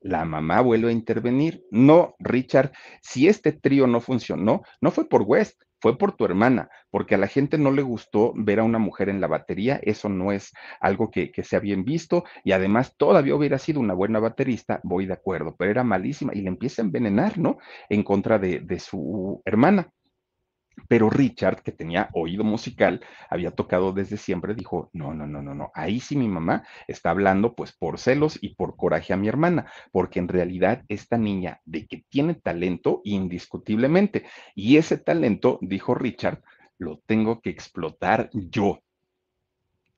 [0.02, 1.64] La mamá vuelve a intervenir.
[1.72, 6.70] No, Richard, si este trío no funcionó, no fue por West, fue por tu hermana,
[6.90, 10.10] porque a la gente no le gustó ver a una mujer en la batería, eso
[10.10, 14.20] no es algo que, que sea bien visto, y además todavía hubiera sido una buena
[14.20, 17.58] baterista, voy de acuerdo, pero era malísima y le empieza a envenenar, ¿no?
[17.90, 19.92] En contra de, de su hermana.
[20.88, 25.54] Pero Richard, que tenía oído musical, había tocado desde siempre, dijo, no, no, no, no,
[25.54, 29.28] no, ahí sí mi mamá está hablando pues por celos y por coraje a mi
[29.28, 35.96] hermana, porque en realidad esta niña de que tiene talento indiscutiblemente, y ese talento, dijo
[35.96, 36.42] Richard,
[36.78, 38.82] lo tengo que explotar yo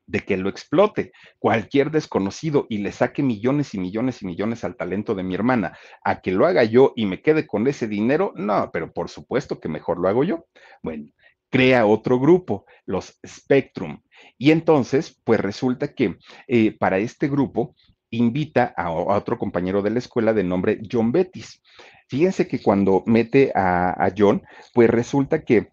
[0.10, 4.76] de que lo explote cualquier desconocido y le saque millones y millones y millones al
[4.76, 8.34] talento de mi hermana, a que lo haga yo y me quede con ese dinero,
[8.36, 10.48] no, pero por supuesto que mejor lo hago yo.
[10.82, 11.12] Bueno,
[11.52, 14.02] crea otro grupo, los Spectrum.
[14.38, 16.18] Y entonces, pues resulta que
[16.48, 17.76] eh, para este grupo
[18.10, 21.62] invita a, otro compañero de la escuela de nombre John Bettis.
[22.08, 24.42] Fíjense que cuando mete a John,
[24.74, 25.70] pues resulta que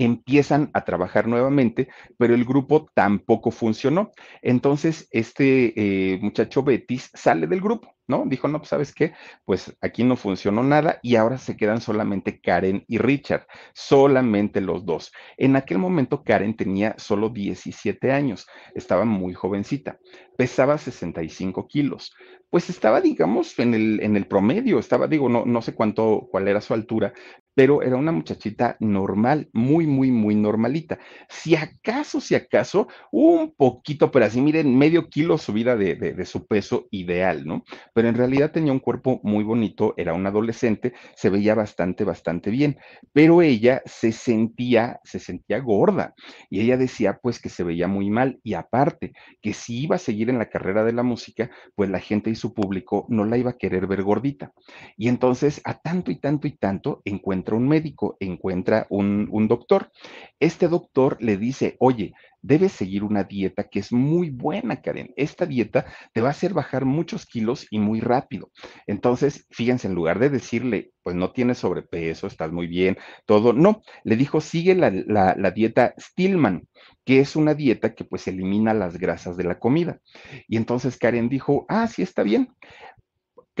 [0.00, 4.12] empiezan a trabajar nuevamente, pero el grupo tampoco funcionó.
[4.40, 8.24] Entonces, este eh, muchacho Betis sale del grupo, ¿no?
[8.26, 9.12] Dijo, no, pues sabes qué,
[9.44, 14.86] pues aquí no funcionó nada y ahora se quedan solamente Karen y Richard, solamente los
[14.86, 15.12] dos.
[15.36, 19.98] En aquel momento Karen tenía solo 17 años, estaba muy jovencita,
[20.38, 22.14] pesaba 65 kilos,
[22.50, 26.48] pues estaba, digamos, en el, en el promedio, estaba, digo, no, no sé cuánto, cuál
[26.48, 27.12] era su altura,
[27.54, 30.98] pero era una muchachita normal, muy, muy, muy normalita.
[31.28, 36.24] Si acaso, si acaso, un poquito, pero así, miren, medio kilo subida de, de, de,
[36.24, 37.64] su peso ideal, ¿no?
[37.92, 42.50] Pero en realidad tenía un cuerpo muy bonito, era un adolescente, se veía bastante, bastante
[42.50, 42.78] bien,
[43.12, 46.14] pero ella se sentía, se sentía gorda
[46.48, 49.98] y ella decía, pues, que se veía muy mal y aparte, que si iba a
[49.98, 53.36] seguir en la carrera de la música, pues la gente y su público no la
[53.38, 54.52] iba a querer ver gordita.
[54.96, 59.90] Y entonces, a tanto y tanto y tanto, encuentra un médico, encuentra un, doctor.
[60.38, 65.12] Este doctor le dice, oye, debes seguir una dieta que es muy buena, Karen.
[65.16, 68.50] Esta dieta te va a hacer bajar muchos kilos y muy rápido.
[68.86, 73.82] Entonces, fíjense, en lugar de decirle, pues no tienes sobrepeso, estás muy bien, todo, no,
[74.04, 76.68] le dijo, sigue la, la dieta Stillman,
[77.04, 80.00] que es una dieta que pues elimina las grasas de la comida.
[80.46, 82.54] Y entonces Karen dijo, ah, sí, está bien.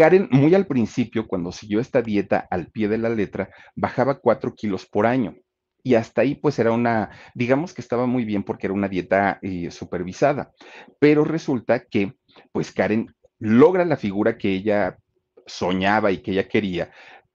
[0.00, 4.54] Karen, muy al principio, cuando siguió esta dieta al pie de la letra, bajaba cuatro
[4.54, 5.34] kilos por año.
[5.82, 9.38] Y hasta ahí, pues era una, digamos que estaba muy bien porque era una dieta
[9.42, 10.52] eh, supervisada.
[10.98, 12.14] Pero resulta que,
[12.50, 14.96] pues Karen logra la figura que ella
[15.44, 16.90] soñaba y que ella quería,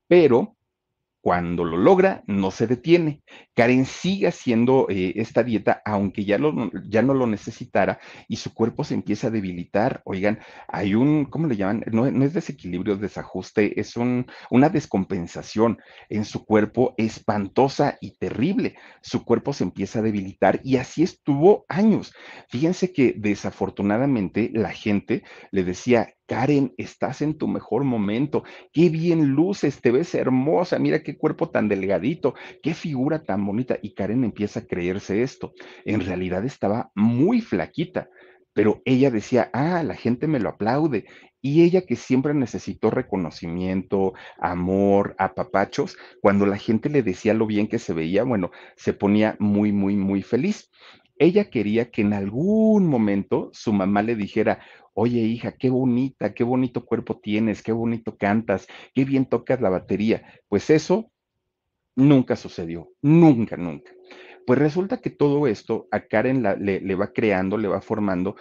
[0.07, 0.54] pero
[1.25, 3.23] cuando lo logra, no se detiene.
[3.55, 6.37] Karen sigue haciendo eh, esta dieta, aunque ya,
[6.87, 10.03] ya no lo necesitara, y su cuerpo se empieza a debilitar.
[10.05, 11.83] Oigan, hay un, ¿cómo le llaman?
[11.91, 18.19] No, no es desequilibrio, es desajuste, es un, una descompensación en su cuerpo espantosa y
[18.19, 18.75] terrible.
[19.01, 22.13] Su cuerpo se empieza a debilitar y así estuvo años.
[22.49, 29.29] Fíjense que desafortunadamente la gente le decía, Karen, estás en tu mejor momento, qué bien
[29.29, 32.33] luces, te ves hermosa, mira qué cuerpo tan delgadito,
[32.63, 33.77] qué figura tan bonita.
[33.81, 35.53] Y Karen empieza a creerse esto.
[35.85, 38.09] En realidad estaba muy flaquita,
[38.53, 41.05] pero ella decía, ah, la gente me lo aplaude.
[41.41, 47.67] Y ella que siempre necesitó reconocimiento, amor, apapachos, cuando la gente le decía lo bien
[47.67, 50.71] que se veía, bueno, se ponía muy, muy, muy feliz.
[51.17, 54.59] Ella quería que en algún momento su mamá le dijera,
[54.93, 59.69] oye hija, qué bonita, qué bonito cuerpo tienes, qué bonito cantas, qué bien tocas la
[59.69, 60.23] batería.
[60.49, 61.11] Pues eso
[61.95, 63.91] nunca sucedió, nunca, nunca.
[64.45, 68.35] Pues resulta que todo esto a Karen le va creando, le va formando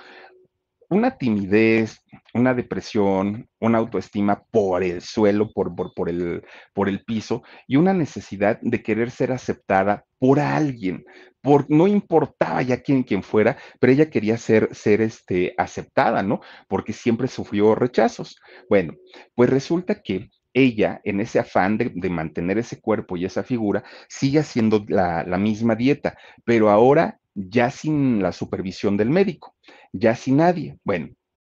[0.94, 2.04] una timidez,
[2.34, 7.76] una depresión, una autoestima por el suelo, por, por, por, el, por el piso y
[7.76, 11.04] una necesidad de querer ser aceptada por alguien,
[11.42, 16.40] por, no importaba ya quién, quién fuera, pero ella quería ser, ser este, aceptada, ¿no?
[16.68, 18.36] Porque siempre sufrió rechazos.
[18.68, 18.94] Bueno,
[19.34, 23.82] pues resulta que ella, en ese afán de, de, mantener ese cuerpo y esa figura,
[24.08, 29.56] sigue haciendo la, la misma dieta, pero ahora ya sin la supervisión del médico,
[29.94, 30.78] ya sin nadie.
[30.84, 31.08] Bueno,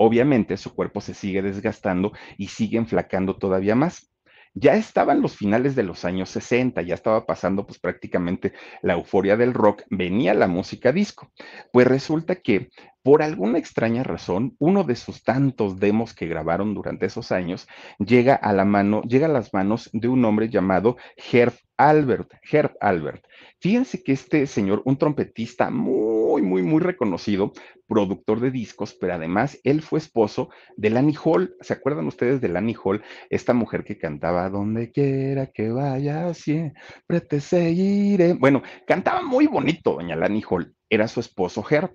[0.00, 4.10] obviamente su cuerpo se sigue desgastando y sigue enflacando todavía más.
[4.54, 9.36] Ya estaban los finales de los años 60, ya estaba pasando pues prácticamente la euforia
[9.36, 11.30] del rock, venía la música disco.
[11.70, 12.70] Pues resulta que
[13.02, 18.34] por alguna extraña razón, uno de sus tantos demos que grabaron durante esos años llega
[18.34, 20.96] a la mano, llega a las manos de un hombre llamado
[21.30, 23.24] Herb Albert, Herb Albert.
[23.60, 26.09] Fíjense que este señor, un trompetista muy,
[26.42, 27.52] muy, muy reconocido,
[27.86, 31.54] productor de discos, pero además él fue esposo de Lani Hall.
[31.60, 33.02] ¿Se acuerdan ustedes de Lani Hall?
[33.28, 38.34] Esta mujer que cantaba donde quiera que vaya, siempre te seguiré.
[38.34, 40.74] Bueno, cantaba muy bonito, doña Lani Hall.
[40.88, 41.90] Era su esposo Herb.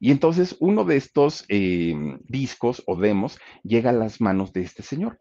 [0.00, 4.82] Y entonces uno de estos eh, discos o demos llega a las manos de este
[4.82, 5.18] señor.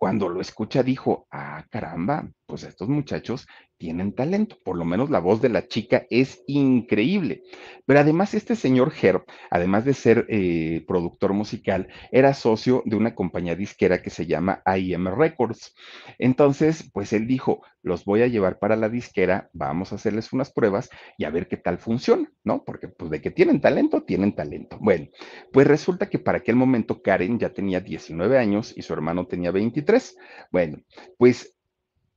[0.00, 3.46] Cuando lo escucha dijo, ah, caramba, pues estos muchachos
[3.80, 7.42] tienen talento, por lo menos la voz de la chica es increíble.
[7.86, 13.14] Pero además este señor Herb, además de ser eh, productor musical, era socio de una
[13.14, 15.74] compañía disquera que se llama IM Records.
[16.18, 20.52] Entonces, pues él dijo, los voy a llevar para la disquera, vamos a hacerles unas
[20.52, 22.64] pruebas y a ver qué tal funciona, ¿no?
[22.64, 24.76] Porque pues de que tienen talento, tienen talento.
[24.78, 25.08] Bueno,
[25.52, 29.52] pues resulta que para aquel momento Karen ya tenía 19 años y su hermano tenía
[29.52, 30.18] 23.
[30.52, 30.82] Bueno,
[31.16, 31.56] pues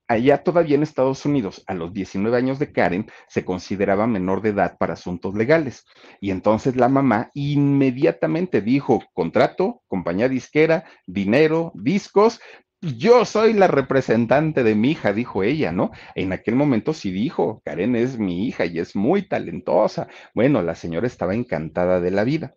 [0.08, 4.50] allá todavía en Estados Unidos, a los 19 años de Karen, se consideraba menor de
[4.50, 5.84] edad para asuntos legales.
[6.20, 12.40] Y entonces la mamá inmediatamente dijo, contrato, compañía disquera, dinero, discos,
[12.80, 15.90] yo soy la representante de mi hija, dijo ella, ¿no?
[16.14, 20.08] En aquel momento sí dijo, Karen es mi hija y es muy talentosa.
[20.34, 22.56] Bueno, la señora estaba encantada de la vida.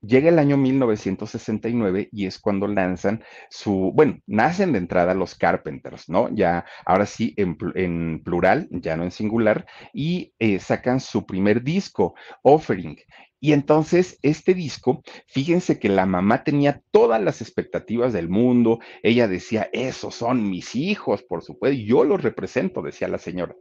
[0.00, 6.08] Llega el año 1969 y es cuando lanzan su, bueno, nacen de entrada los Carpenters,
[6.08, 6.32] ¿no?
[6.32, 12.14] Ya, ahora sí, en, plural, ya no en singular, y eh, sacan su primer disco,
[12.42, 12.96] Offering.
[13.40, 19.26] Y entonces este disco, fíjense que la mamá tenía todas las expectativas del mundo, ella
[19.26, 23.56] decía, esos son mis hijos, por supuesto, yo los represento, decía la señora.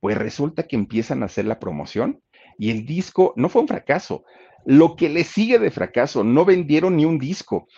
[0.00, 2.20] Pues resulta que empiezan a hacer la promoción
[2.58, 4.24] y el disco no fue un fracaso.
[4.64, 7.68] Lo que le sigue de fracaso, no vendieron ni un disco.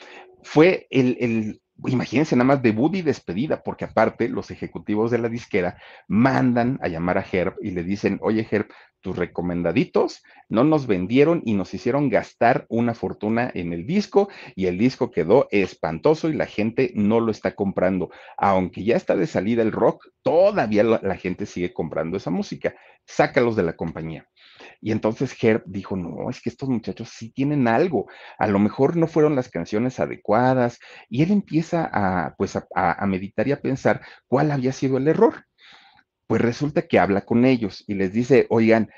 [0.42, 5.28] Fue el, el imagínense nada más debut y despedida, porque aparte los ejecutivos de la
[5.28, 5.78] disquera
[6.08, 8.66] mandan a llamar a Herb y le dicen, oye Herb,
[9.00, 14.66] tus recomendaditos no nos vendieron y nos hicieron gastar una fortuna en el disco y
[14.66, 18.10] el disco quedó espantoso y la gente no lo está comprando.
[18.36, 22.74] Aunque ya está de salida el rock, todavía la, gente sigue comprando esa música.
[23.06, 24.28] Sácalos de la compañía.
[24.80, 28.06] Y entonces Herb dijo, no, es que estos muchachos sí tienen algo,
[28.38, 30.78] a lo mejor no fueron las canciones adecuadas,
[31.08, 35.44] y él empieza a, pues, a meditar y a pensar cuál había sido el error.
[36.26, 38.88] Pues resulta que habla con ellos y les dice, oigan,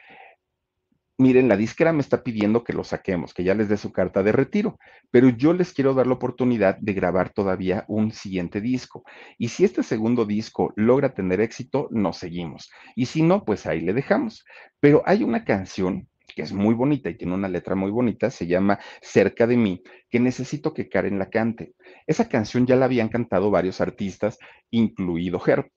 [1.22, 4.22] miren, la disquera me está pidiendo que lo saquemos, que ya les dé su carta
[4.22, 4.78] de retiro,
[5.10, 9.04] pero yo les quiero dar la oportunidad de grabar todavía un siguiente disco.
[9.38, 12.70] Y si este segundo disco logra tener éxito, nos seguimos.
[12.96, 14.44] Y si no, pues ahí le dejamos.
[14.80, 18.46] Pero hay una canción que es muy bonita y tiene una letra muy bonita, se
[18.46, 21.74] llama Cerca de mí, que necesito que Karen la cante.
[22.06, 24.38] Esa canción ya la habían cantado varios artistas,
[24.70, 25.70] incluido Herb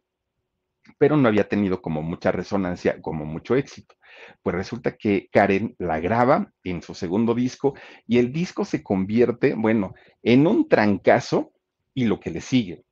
[0.98, 3.96] pero no había tenido como mucha resonancia, como mucho éxito.
[4.42, 7.74] Pues resulta que Karen la graba en su segundo disco
[8.08, 11.52] y el disco se convierte, bueno, en un trancazo
[11.94, 12.84] y lo que le sigue.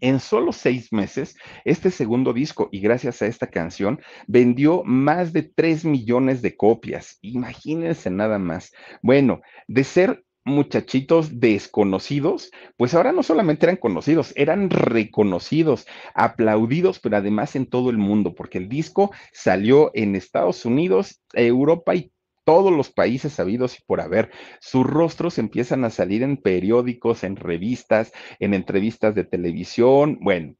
[0.00, 5.42] En solo seis meses, este segundo disco, y gracias a esta canción, vendió más de
[5.42, 7.18] tres millones de copias.
[7.20, 8.72] Imagínense nada más.
[9.02, 17.16] Bueno, de ser muchachitos desconocidos, pues ahora no solamente eran conocidos, eran reconocidos, aplaudidos, pero
[17.16, 22.12] además en todo el mundo, porque el disco salió en Estados Unidos, Europa y
[22.44, 24.30] todos los países sabidos y por haber.
[24.60, 30.18] Sus rostros empiezan a salir en periódicos, en revistas, en entrevistas de televisión.
[30.20, 30.54] Bueno,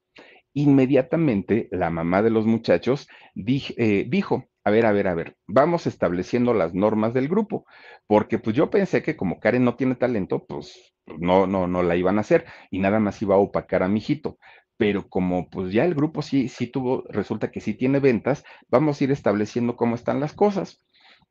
[0.53, 5.87] inmediatamente la mamá de los muchachos eh, dijo, a ver, a ver, a ver, vamos
[5.87, 7.65] estableciendo las normas del grupo,
[8.07, 11.97] porque pues yo pensé que como Karen no tiene talento, pues, no, no, no la
[11.97, 14.39] iban a hacer y nada más iba a opacar a mi hijito.
[14.77, 19.01] Pero como pues ya el grupo sí, sí tuvo, resulta que sí tiene ventas, vamos
[19.01, 20.83] a ir estableciendo cómo están las cosas.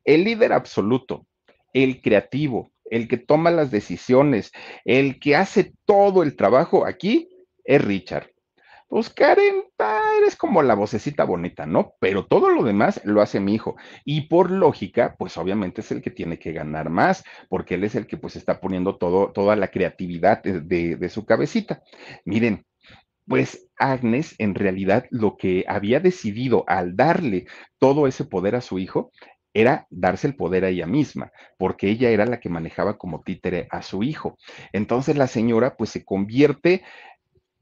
[0.04, 1.26] El líder absoluto,
[1.72, 4.52] el creativo, el que toma las decisiones,
[4.84, 7.28] el que hace todo el trabajo aquí
[7.64, 8.30] es Richard
[8.90, 9.62] pues Karen,
[10.20, 11.94] eres como la vocecita bonita, ¿no?
[12.00, 13.76] Pero todo lo demás lo hace mi hijo.
[14.04, 17.94] Y por lógica, pues obviamente es el que tiene que ganar más, porque él es
[17.94, 21.82] el que pues está poniendo todo, toda la creatividad de, de su cabecita.
[22.24, 22.64] Miren,
[23.26, 27.46] pues Agnes en realidad lo que había decidido al darle
[27.78, 29.12] todo ese poder a su hijo
[29.54, 33.66] era darse el poder a ella misma, porque ella era la que manejaba como títere
[33.70, 34.36] a su hijo.
[34.72, 36.82] Entonces la señora pues se convierte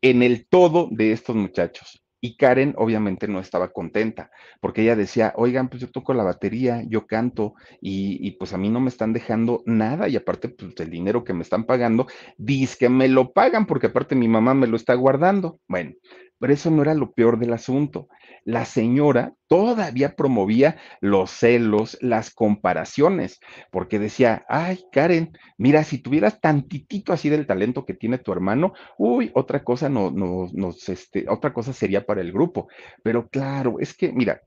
[0.03, 2.03] en el todo de estos muchachos.
[2.21, 6.83] Y Karen obviamente no estaba contenta, porque ella decía, oigan, pues yo toco la batería,
[6.89, 10.91] yo canto, y, pues a mí no me están dejando nada, y aparte, pues el
[10.91, 12.07] dinero que me están pagando,
[12.37, 15.61] dice que me lo pagan, porque aparte mi mamá me lo está guardando.
[15.69, 15.93] Bueno,
[16.39, 18.09] pero eso no era lo peor del asunto.
[18.45, 26.41] La señora todavía promovía los celos, las comparaciones, porque decía, ay, Karen, mira, si tuvieras
[26.41, 31.27] tantitito así del talento que tiene tu hermano, uy, otra cosa no, no, nos, este,
[31.29, 32.69] otra cosa sería para el grupo.
[33.03, 34.41] Pero claro, es que, mira,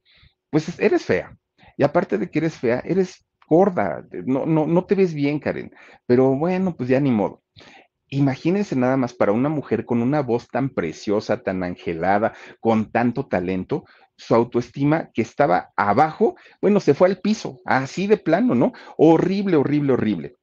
[0.49, 1.37] pues eres fea.
[1.77, 5.71] Y aparte de que eres fea, eres gorda, no, no, no te ves bien, Karen.
[6.05, 7.43] Pero bueno, pues ya ni modo.
[8.14, 13.26] Imagínense nada más para una mujer con una voz tan preciosa, tan angelada, con tanto
[13.26, 13.86] talento,
[14.18, 18.74] su autoestima que estaba abajo, bueno, se fue al piso, así de plano, ¿no?
[18.97, 20.36] Horrible, horrible, horrible.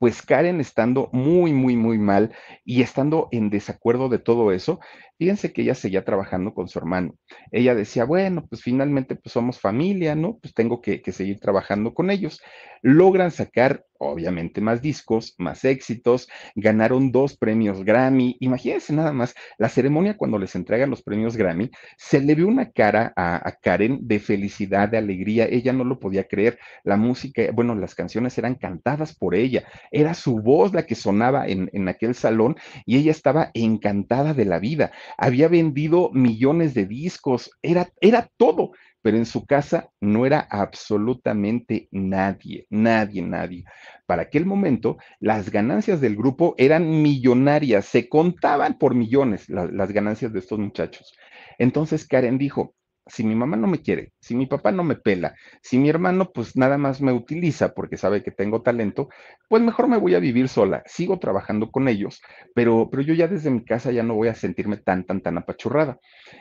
[0.00, 4.80] Pues Karen estando muy, muy, muy mal y estando en desacuerdo de todo eso,
[5.22, 7.14] Fíjense que ella seguía trabajando con su hermano.
[7.52, 10.38] Ella decía, bueno, pues finalmente pues somos familia, ¿no?
[10.42, 12.42] Pues tengo que, seguir trabajando con ellos.
[12.82, 18.36] Logran sacar obviamente más discos, más éxitos, ganaron dos premios Grammy.
[18.40, 22.70] Imagínense nada más, la ceremonia cuando les entregan los premios Grammy, se le vio una
[22.70, 27.74] cara a, Karen de felicidad, de alegría, ella no lo podía creer, la música, bueno,
[27.74, 32.14] las canciones eran cantadas por ella, era su voz la que sonaba en, en aquel
[32.14, 38.28] salón y ella estaba encantada de la vida, había vendido millones de discos, era, era
[38.36, 43.64] todo pero en su casa no era absolutamente nadie, nadie, nadie.
[44.06, 50.32] Para aquel momento, las ganancias del grupo eran millonarias, se contaban por millones las ganancias
[50.32, 51.12] de estos muchachos.
[51.58, 52.74] Entonces Karen dijo,
[53.06, 56.30] si mi mamá no me quiere, si mi papá no me pela, si mi hermano
[56.32, 59.08] pues nada más me utiliza porque sabe que tengo talento,
[59.48, 60.82] pues mejor me voy a vivir sola.
[60.86, 62.20] Sigo trabajando con ellos,
[62.54, 65.38] pero, pero yo ya desde mi casa ya no voy a sentirme tan, tan, tan
[65.38, 65.98] apachurrada.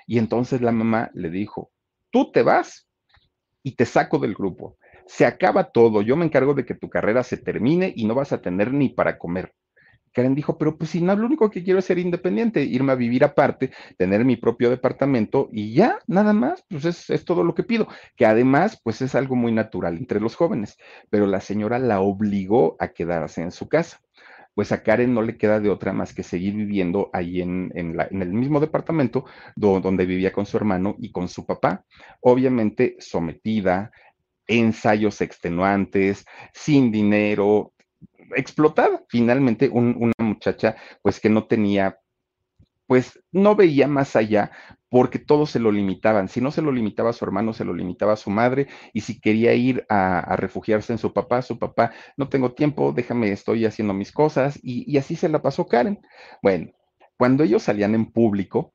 [0.08, 1.72] Y entonces la mamá le dijo,
[2.12, 2.88] tú te vas
[3.64, 4.78] y te saco del grupo.
[5.08, 8.32] Se acaba todo, yo me encargo de que tu carrera se termine y no vas
[8.32, 9.54] a tener ni para comer.
[10.14, 12.96] Karen dijo, pero pues si no, lo único que quiero es ser independiente, irme a
[12.96, 17.56] vivir aparte, tener mi propio departamento y ya, nada más, pues es, es, todo lo
[17.56, 20.78] que pido, que además, pues es algo muy natural entre los jóvenes,
[21.10, 24.02] pero la señora la obligó a quedarse en su casa.
[24.54, 28.34] Pues a Karen no le queda de otra más que seguir viviendo ahí en, el
[28.34, 31.86] mismo departamento donde vivía con su hermano y con su papá,
[32.20, 33.92] obviamente sometida,
[34.48, 37.74] ensayos extenuantes, sin dinero,
[38.36, 39.04] explotada.
[39.10, 41.98] Finalmente, una muchacha, pues que no tenía
[42.92, 44.52] pues no veía más allá
[44.90, 46.28] porque todo se lo limitaban.
[46.28, 49.00] Si no se lo limitaba a su hermano, se lo limitaba a su madre, y
[49.00, 53.66] si quería ir a, refugiarse en su papá, su papá, no tengo tiempo, déjame, estoy
[53.66, 56.02] haciendo mis cosas, y, y así se la pasó Karen.
[56.44, 56.74] Bueno,
[57.16, 58.74] cuando ellos salían en público,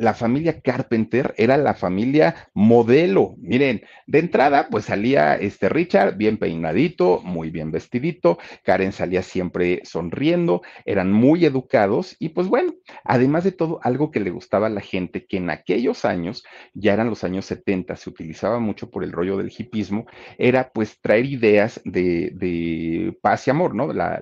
[0.00, 3.34] la familia Carpenter era la familia modelo.
[3.36, 9.82] Miren, de entrada, pues salía este Richard bien peinadito, muy bien vestidito, Karen salía siempre
[9.84, 12.72] sonriendo, eran muy educados y pues bueno,
[13.04, 16.94] además de todo, algo que le gustaba a la gente, que en aquellos años, ya
[16.94, 20.06] eran los años 70, se utilizaba mucho por el rollo del hipismo,
[20.38, 23.92] era pues traer ideas de, paz y amor, ¿no?
[23.92, 24.18] La,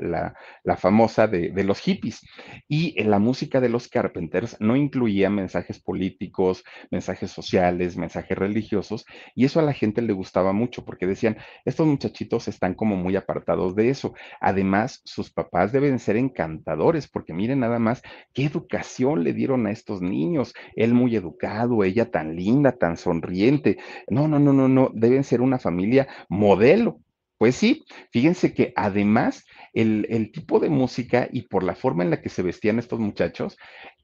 [0.64, 2.20] la, famosa de, de los hippies.
[2.68, 9.04] Y en la música de los Carpenters no incluía mensajes políticos, mensajes sociales, mensajes religiosos,
[9.34, 13.16] y eso a la gente le gustaba mucho porque decían, estos muchachitos están como muy
[13.16, 14.14] apartados de eso.
[14.40, 18.02] Además, sus papás deben ser encantadores porque miren nada más
[18.32, 20.54] qué educación le dieron a estos niños.
[20.76, 23.78] Él muy educado, ella tan linda, tan sonriente.
[24.08, 27.00] No, no, no, no, no, deben ser una familia modelo.
[27.38, 32.10] Pues sí, fíjense que además el, el, tipo de música y por la forma en
[32.10, 33.56] la que se vestían estos muchachos,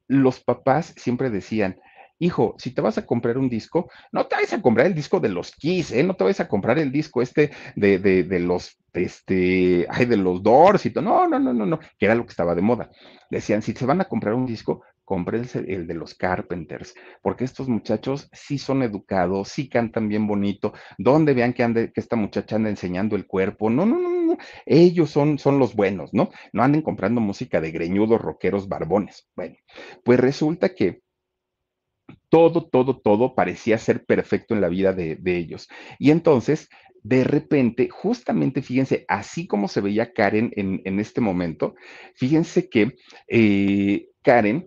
[0.09, 1.81] los papás siempre decían,
[2.19, 5.21] hijo, si te vas a comprar un disco, no te vayas a comprar el disco
[5.21, 6.03] de los Kiss, ¿eh?
[6.03, 10.17] No te vayas a comprar el disco este de, de, de los, este, ay, de
[10.17, 11.05] los Doors y todo.
[11.05, 12.91] No, no, no, no, no, que era lo que estaba de moda.
[13.31, 17.69] Decían, si se van a comprar un disco, cómprense el de los Carpenters, porque estos
[17.69, 22.57] muchachos sí son educados, sí cantan bien bonito, donde vean que, ande, que esta muchacha
[22.57, 24.09] anda enseñando el cuerpo, no, no, no,
[24.67, 26.31] ellos son, son los buenos, ¿no?
[26.53, 29.29] No anden comprando música de greñudos, rockeros, barbones.
[29.35, 29.57] Bueno,
[30.05, 31.03] pues resulta que
[32.29, 35.69] todo, todo, todo parecía ser perfecto en la vida de, de ellos.
[35.99, 36.69] Y entonces
[37.05, 41.75] de repente, justamente, fíjense, así como se veía Karen en, en este momento,
[42.15, 42.97] fíjense que
[43.29, 44.67] eh, Karen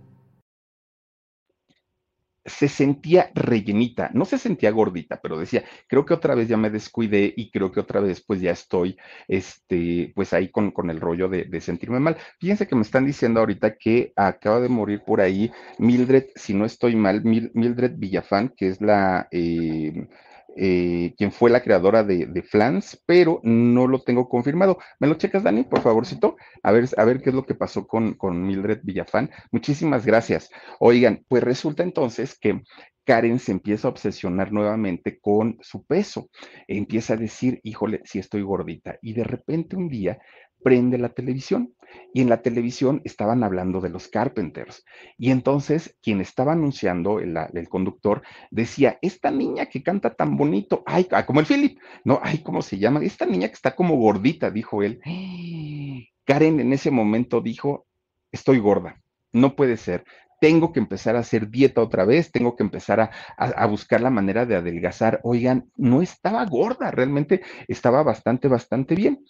[2.45, 6.69] se sentía rellenita, no se sentía gordita, pero decía, creo que otra vez ya me
[6.69, 10.99] descuidé y creo que otra vez pues ya estoy, este, pues ahí con, con el
[10.99, 12.17] rollo de, de, sentirme mal.
[12.39, 16.65] Fíjense que me están diciendo ahorita que acaba de morir por ahí Mildred, si no
[16.65, 19.27] estoy mal, Mildred Villafán, que es la...
[19.31, 20.07] Eh,
[20.55, 24.77] eh, quien fue la creadora de, Flans, pero no lo tengo confirmado.
[24.99, 26.35] ¿Me lo checas, Dani, por favorcito?
[26.63, 29.29] A ver, a ver qué es lo que pasó con, Mildred Villafán.
[29.51, 30.49] Muchísimas gracias.
[30.79, 32.61] Oigan, pues resulta entonces que
[33.05, 36.29] Karen se empieza a obsesionar nuevamente con su peso.
[36.67, 38.97] Empieza a decir, híjole, si estoy gordita.
[39.01, 40.19] Y de repente un día
[40.63, 41.73] prende la televisión
[42.13, 44.85] y en la televisión estaban hablando de los Carpenters.
[45.17, 51.07] Y entonces quien estaba anunciando, el, conductor, decía, esta niña que canta tan bonito, ay,
[51.11, 53.03] ah, como el Philip, no, ay, ¿cómo se llama?
[53.03, 54.99] Esta niña que está como gordita, dijo él.
[56.25, 57.85] Karen en ese momento dijo,
[58.31, 59.01] estoy gorda,
[59.31, 60.03] no puede ser
[60.41, 64.09] tengo que empezar a hacer dieta otra vez, tengo que empezar a, a, buscar la
[64.09, 65.19] manera de adelgazar.
[65.21, 69.23] Oigan, no estaba gorda, realmente estaba bastante, bastante bien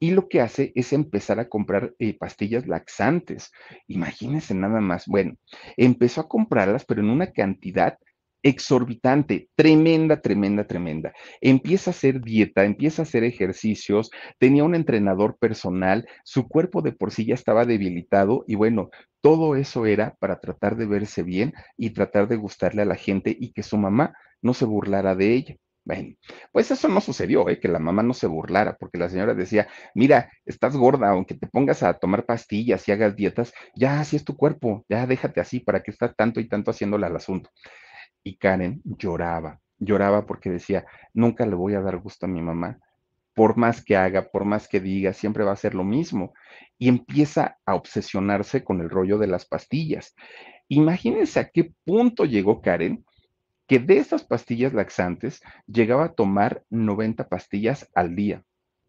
[0.00, 3.50] y lo que hace es empezar a comprar eh, pastillas laxantes.
[3.86, 5.06] Imagínense nada más.
[5.06, 5.34] Bueno,
[5.76, 7.98] empezó a comprarlas, pero en una cantidad
[8.42, 11.12] exorbitante, tremenda, tremenda, tremenda.
[11.40, 16.92] Empieza a hacer dieta, empieza a hacer ejercicios, tenía un entrenador personal, su cuerpo de
[16.92, 18.90] por sí ya estaba debilitado y bueno,
[19.20, 23.36] todo eso era para tratar de verse bien y tratar de gustarle a la gente
[23.38, 25.56] y que su mamá no se burlara de ella.
[25.88, 26.16] Bueno,
[26.52, 27.58] pues eso no sucedió, ¿eh?
[27.58, 31.46] que la mamá no se burlara, porque la señora decía, mira, estás gorda, aunque te
[31.46, 35.60] pongas a tomar pastillas y hagas dietas, ya así es tu cuerpo, ya déjate así,
[35.60, 37.48] para que estás tanto y tanto haciéndole al asunto.
[38.22, 40.84] Y Karen lloraba, lloraba porque decía,
[41.14, 42.78] nunca le voy a dar gusto a mi mamá,
[43.32, 46.34] por más que haga, por más que diga, siempre va a ser lo mismo.
[46.76, 50.14] Y empieza a obsesionarse con el rollo de las pastillas.
[50.68, 53.06] Imagínense a qué punto llegó Karen
[53.68, 58.42] que de esas pastillas laxantes llegaba a tomar 90 pastillas al día.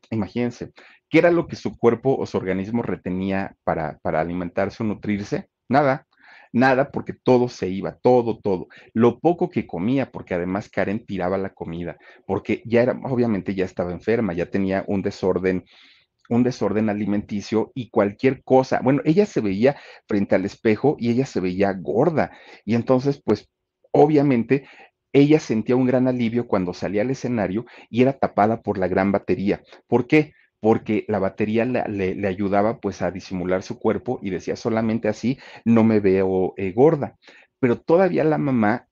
[0.10, 0.72] Imagínense,
[1.10, 5.50] ¿qué era lo que su cuerpo o su organismo retenía para, para alimentarse o nutrirse?
[5.68, 6.08] Nada,
[6.54, 8.70] nada porque todo se iba, todo, todo.
[8.94, 13.66] Lo poco que comía, porque además Karen tiraba la comida, porque ya era, obviamente ya
[13.66, 15.66] estaba enferma, ya tenía un desorden
[16.30, 18.82] un desorden alimenticio y cualquier cosa.
[18.84, 19.78] Bueno, ella se veía
[20.08, 22.32] frente al espejo y ella se veía gorda.
[22.66, 23.50] Y entonces, pues
[23.92, 24.68] Obviamente,
[25.14, 29.12] ella sentía un gran alivio cuando salía al escenario y era tapada por la gran
[29.12, 29.64] batería.
[29.88, 30.34] ¿Por qué?
[30.60, 35.84] Porque la batería le, ayudaba pues a disimular su cuerpo y decía solamente así no
[35.84, 37.18] me veo eh, gorda.
[37.60, 38.90] Pero todavía la mamá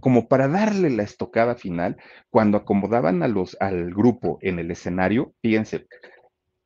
[0.00, 1.98] como para darle la estocada final,
[2.30, 5.86] cuando acomodaban a los, al grupo en el escenario, fíjense,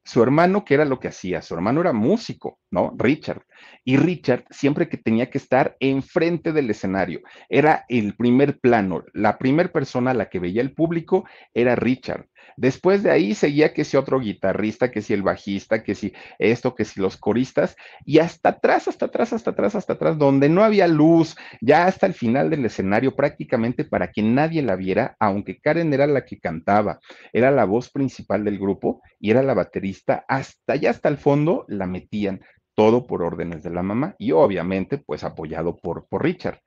[0.08, 1.42] su hermano, ¿qué era lo que hacía?
[1.42, 2.94] Su hermano era músico, ¿no?
[2.96, 3.42] Richard.
[3.84, 9.36] Y Richard siempre que tenía que estar enfrente del escenario, era el primer plano, la
[9.36, 12.26] primera persona a la que veía el público era Richard.
[12.58, 16.74] Después de ahí seguía que si otro guitarrista, que si el bajista, que si esto,
[16.74, 20.64] que si los coristas, y hasta atrás, hasta atrás, hasta atrás, hasta atrás, donde no
[20.64, 25.60] había luz, ya hasta el final del escenario, prácticamente para que nadie la viera, aunque
[25.60, 26.98] Karen era la que cantaba,
[27.32, 31.64] era la voz principal del grupo y era la baterista, hasta allá, hasta el fondo,
[31.68, 32.40] la metían
[32.74, 36.60] todo por órdenes de la mamá y obviamente pues apoyado por, por Richard.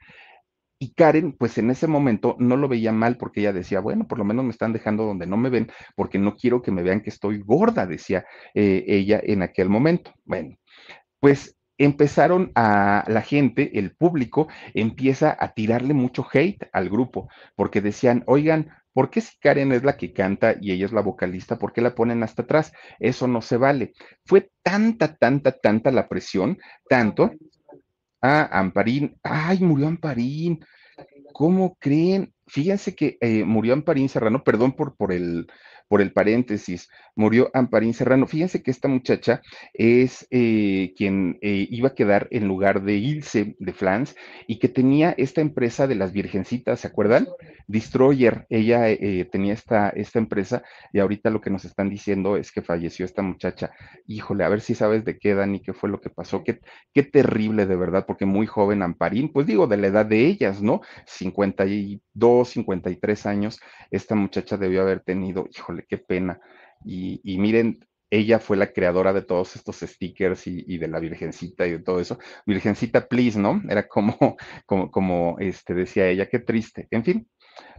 [0.83, 4.17] Y Karen, pues en ese momento no lo veía mal porque ella decía, bueno, por
[4.17, 7.01] lo menos me están dejando donde no me ven porque no quiero que me vean
[7.01, 8.25] que estoy gorda, decía
[8.55, 10.11] eh, ella en aquel momento.
[10.25, 10.57] Bueno,
[11.19, 17.79] pues empezaron a la gente, el público, empieza a tirarle mucho hate al grupo porque
[17.81, 21.59] decían, oigan, ¿por qué si Karen es la que canta y ella es la vocalista,
[21.59, 22.73] por qué la ponen hasta atrás?
[22.97, 23.93] Eso no se vale.
[24.25, 26.57] Fue tanta, tanta, tanta la presión,
[26.89, 27.33] tanto
[28.21, 29.17] Ah, Amparín.
[29.23, 30.63] Ay, murió Amparín.
[31.33, 32.33] ¿Cómo creen?
[32.47, 35.47] Fíjense que eh, murió Amparín Serrano, perdón por, por el,
[35.91, 38.25] por el paréntesis, murió Amparín Serrano.
[38.25, 39.41] Fíjense que esta muchacha
[39.73, 44.15] es eh, quien eh, iba a quedar en lugar de Ilse de Flans
[44.47, 47.27] y que tenía esta empresa de las virgencitas, ¿se acuerdan?
[47.67, 50.63] Destroyer, ella eh, tenía esta, esta empresa
[50.93, 53.71] y ahorita lo que nos están diciendo es que falleció esta muchacha.
[54.07, 56.41] Híjole, a ver si sabes de qué, Dani, qué fue lo que pasó.
[56.45, 56.61] Qué,
[56.93, 60.61] qué terrible de verdad, porque muy joven Amparín, pues digo, de la edad de ellas,
[60.61, 60.79] ¿no?
[61.05, 66.39] 52, 53 años, esta muchacha debió haber tenido, híjole, qué pena.
[66.83, 67.79] Y, miren,
[68.09, 71.99] ella fue la creadora de todos estos stickers y, de la Virgencita y de todo
[71.99, 72.17] eso.
[72.45, 73.61] Virgencita, please, ¿no?
[73.69, 74.17] Era como,
[74.65, 76.87] como, como este, decía ella, qué triste.
[76.91, 77.27] En fin,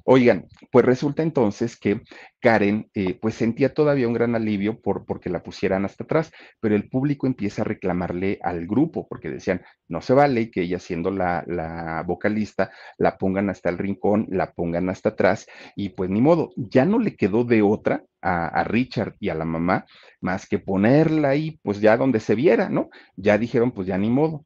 [0.05, 2.03] Oigan, pues resulta entonces que
[2.41, 6.75] Karen eh, pues sentía todavía un gran alivio por porque la pusieran hasta atrás, pero
[6.75, 11.11] el público empieza a reclamarle al grupo porque decían, no se vale que ella siendo
[11.11, 15.47] la, la vocalista la pongan hasta el rincón, la pongan hasta atrás
[15.77, 19.35] y pues ni modo, ya no le quedó de otra a, a, Richard y a
[19.35, 19.87] la mamá
[20.21, 22.91] más que ponerla ahí pues ya donde se viera, ¿no?
[23.17, 24.45] Ya dijeron pues ya ni modo.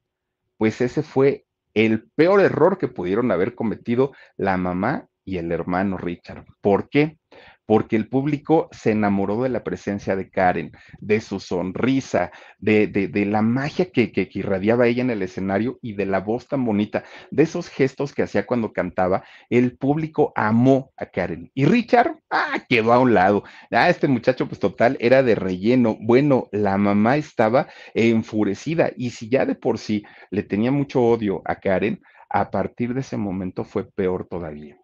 [0.59, 5.99] Pues ese fue el peor error que pudieron haber cometido la mamá y el hermano
[5.99, 6.47] Richard.
[6.63, 7.19] ¿Por qué?
[7.67, 13.27] porque el público se enamoró de la presencia de Karen, de su sonrisa, de, de,
[13.27, 17.43] la magia que, irradiaba ella en el escenario y de la voz tan bonita, de
[17.43, 19.25] esos gestos que hacía cuando cantaba.
[19.51, 21.51] El público amó a Karen.
[21.55, 23.43] Y Richard, ah, quedó a un lado.
[23.71, 25.97] Ah, este muchacho, pues total, era de relleno.
[26.01, 31.43] Bueno, la mamá estaba enfurecida y si ya de por sí le tenía mucho odio
[31.45, 34.77] a Karen, a partir de ese momento fue peor todavía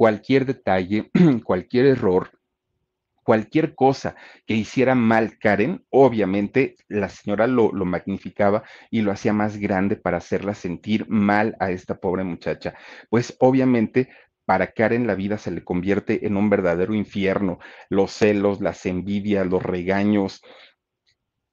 [0.00, 1.10] cualquier detalle,
[1.44, 2.30] cualquier error,
[3.22, 9.34] cualquier cosa que hiciera mal Karen, obviamente la señora lo, lo, magnificaba y lo hacía
[9.34, 12.72] más grande para hacerla sentir mal a esta pobre muchacha.
[13.10, 14.08] Pues obviamente
[14.46, 17.58] para Karen la vida se le convierte en un verdadero infierno.
[17.90, 20.40] Los celos, las envidias, los regaños,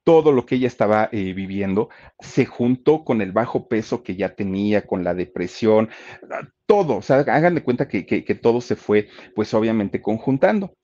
[0.08, 1.89] todo lo que ella estaba eh, viviendo
[2.22, 5.89] se juntó con el bajo peso que ya tenía, con la depresión,
[6.32, 10.78] ah, todo, o sea, háganle cuenta que, que, todo se fue, pues obviamente conjuntando.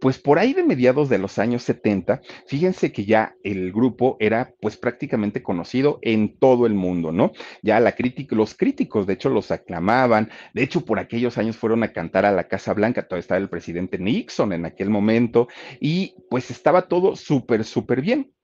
[0.00, 4.52] Pues por ahí de mediados de los años 70, fíjense que ya el grupo era
[4.60, 7.30] pues prácticamente conocido en todo el mundo, ¿no?
[7.62, 11.84] Ya la crítica, los críticos de hecho los aclamaban, de hecho por aquellos años fueron
[11.84, 15.46] a cantar a la Casa Blanca, todavía estaba el presidente Nixon en aquel momento
[15.78, 18.34] y pues estaba todo súper, súper bien.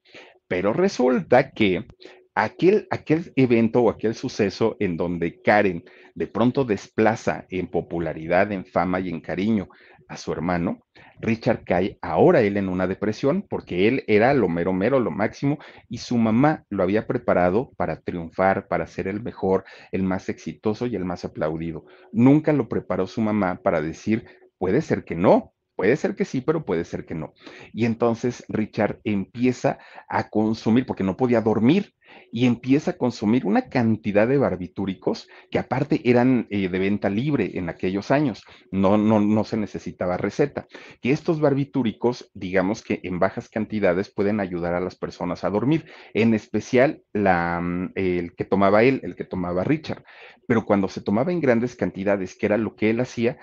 [0.51, 1.87] Pero resulta que
[2.35, 5.85] aquel, aquel evento o aquel suceso en donde Karen
[6.17, 9.69] de pronto desplaza en popularidad, en fama y en cariño
[10.09, 10.81] a su hermano,
[11.21, 15.61] Richard cae ahora él en una depresión porque él era lo mero mero, lo máximo,
[15.89, 20.87] y su mamá lo había preparado para triunfar, para ser el mejor, el más exitoso
[20.87, 21.85] y el más aplaudido.
[22.11, 24.25] Nunca lo preparó su mamá para decir,
[24.59, 27.33] puede ser que no, Puede ser que sí, pero puede ser que no.
[27.73, 29.79] Y entonces Richard empieza
[30.11, 31.95] a consumir, porque no podía dormir,
[32.31, 37.53] y empieza a consumir una cantidad de barbitúricos que aparte eran eh, de venta libre
[37.55, 40.67] en aquellos años, no, no, no se necesitaba receta.
[41.01, 45.87] Que estos barbitúricos, digamos que en bajas cantidades pueden ayudar a las personas a dormir,
[46.13, 50.05] en especial la, mm, el que tomaba él, el que tomaba Richard.
[50.47, 53.39] Pero cuando se tomaba en grandes cantidades, que era lo que él hacía,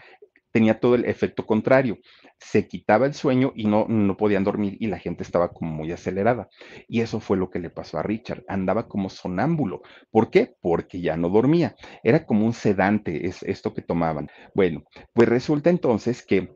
[0.52, 2.00] tenía todo el efecto contrario.
[2.40, 5.92] Se quitaba el sueño y no, no podían dormir y la gente estaba como muy
[5.92, 6.50] acelerada.
[6.88, 8.44] Y eso fue lo que le pasó a Richard.
[8.48, 9.82] Andaba como sonámbulo.
[10.12, 10.56] ¿Por qué?
[10.62, 11.76] Porque ya no dormía.
[12.04, 14.30] Era como un sedante, es esto que tomaban.
[14.54, 14.84] Bueno,
[15.14, 16.56] pues resulta entonces que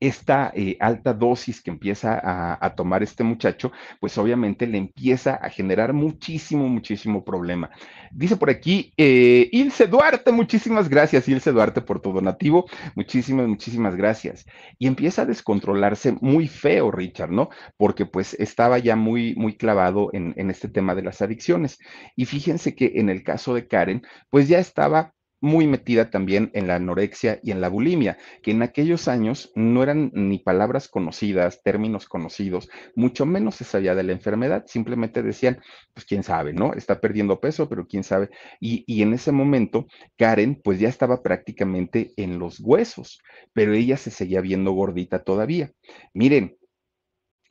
[0.00, 5.48] esta eh, alta dosis que empieza a, tomar este muchacho, pues obviamente le empieza a
[5.48, 7.70] generar muchísimo, muchísimo problema.
[8.10, 13.96] Dice por aquí, eh, Ilse Duarte, muchísimas gracias, Ilse Duarte, por tu donativo, muchísimas, muchísimas
[13.96, 14.44] gracias.
[14.78, 17.48] Y empieza a descontrolarse muy feo, Richard, ¿no?
[17.76, 21.78] Porque pues estaba ya muy, muy clavado en, en este tema de las adicciones.
[22.14, 26.66] Y fíjense que en el caso de Karen, pues ya estaba muy metida también en
[26.66, 31.62] la anorexia y en la bulimia, que en aquellos años no eran ni palabras conocidas,
[31.62, 35.60] términos conocidos, mucho menos se sabía de la enfermedad, simplemente decían,
[35.94, 36.72] pues quién sabe, ¿no?
[36.72, 38.30] Está perdiendo peso, pero quién sabe.
[38.60, 43.20] Y, y en ese momento, Karen, pues ya estaba prácticamente en los huesos,
[43.52, 45.72] pero ella se seguía viendo gordita todavía.
[46.14, 46.56] Miren,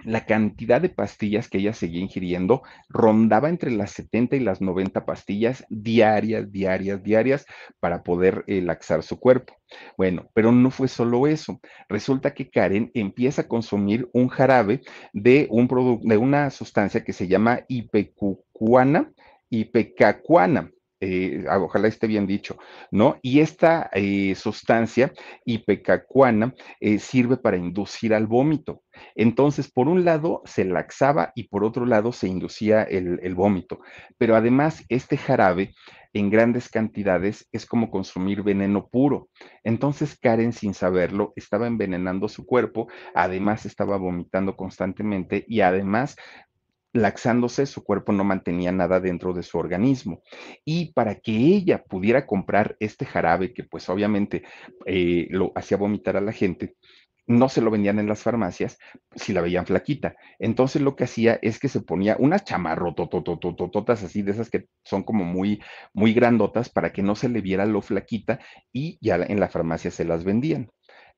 [0.03, 5.05] la cantidad de pastillas que ella seguía ingiriendo rondaba entre las 70 y las 90
[5.05, 7.45] pastillas diarias, diarias, diarias
[7.79, 9.55] para poder eh, laxar su cuerpo.
[9.97, 11.59] Bueno, pero no fue solo eso.
[11.89, 14.81] Resulta que Karen empieza a consumir un jarabe
[15.13, 15.67] de, un
[16.03, 19.11] de una sustancia que se llama ipecucuana,
[19.49, 20.71] ipecacuana.
[21.05, 22.57] Eh, ah, ojalá esté bien dicho,
[22.89, 23.19] ¿no?
[23.21, 25.13] Y esta eh, sustancia
[25.45, 28.81] ipecacuana eh, sirve para inducir al vómito.
[29.13, 33.81] Entonces, por un lado se laxaba y por otro lado se inducía el, el vómito.
[34.17, 35.75] Pero además, este jarabe
[36.13, 39.29] en grandes cantidades es como consumir veneno puro.
[39.63, 46.15] Entonces Karen, sin saberlo, estaba envenenando su cuerpo, además estaba vomitando constantemente y además
[46.95, 50.23] laxándose, su cuerpo no mantenía nada dentro de su organismo.
[50.63, 54.43] Y para que ella pudiera comprar este jarabe, que pues obviamente
[54.85, 56.75] eh, lo hacía vomitar a la gente,
[57.27, 58.77] no se lo vendían en las farmacias
[59.15, 60.15] si la veían flaquita.
[60.39, 65.03] Entonces lo que hacía es que se ponía unas chamarrototototototas así, de esas que son
[65.03, 65.61] como muy,
[65.93, 68.39] muy grandotas para que no se le viera lo flaquita
[68.71, 70.69] y ya en la farmacia se las vendían.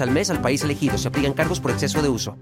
[0.00, 0.98] al mes al país elegido.
[0.98, 2.36] Se aplican cargos por exceso de uso.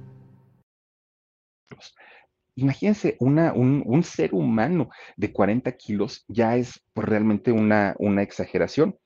[2.56, 8.22] Imagínense, una, un, un, ser humano de 40 kilos ya es pues, realmente una, una
[8.22, 8.96] exageración.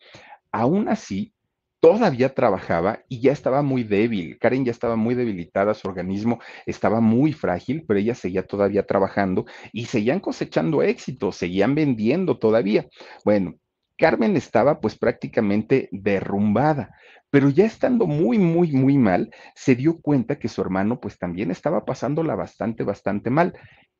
[0.52, 1.32] Aún así,
[1.80, 4.38] todavía trabajaba y ya estaba muy débil.
[4.38, 9.46] Karen ya estaba muy debilitada, su organismo estaba muy frágil, pero ella seguía todavía trabajando
[9.72, 12.86] y seguían cosechando éxito, seguían vendiendo todavía.
[13.24, 13.54] Bueno,
[13.98, 16.94] Carmen estaba pues prácticamente derrumbada,
[17.30, 21.50] pero ya estando muy, muy, muy mal, se dio cuenta que su hermano pues también
[21.50, 23.54] estaba pasándola bastante, bastante mal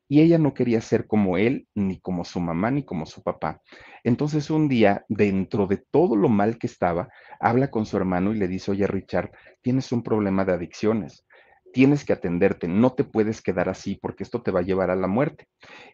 [0.08, 3.60] y ella no quería ser como él, ni como su mamá, ni como su papá.
[4.04, 7.08] Entonces un día, dentro de todo lo mal que estaba,
[7.40, 9.30] habla con su hermano y le dice, oye Richard,
[9.60, 11.26] tienes un problema de adicciones,
[11.72, 14.96] tienes que atenderte, no te puedes quedar así porque esto te va a llevar a
[14.96, 15.46] la muerte.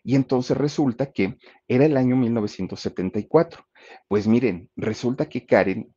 [0.02, 1.36] Y entonces resulta que
[1.68, 3.64] era el año 1974.
[4.08, 5.94] Pues miren, resulta que Karen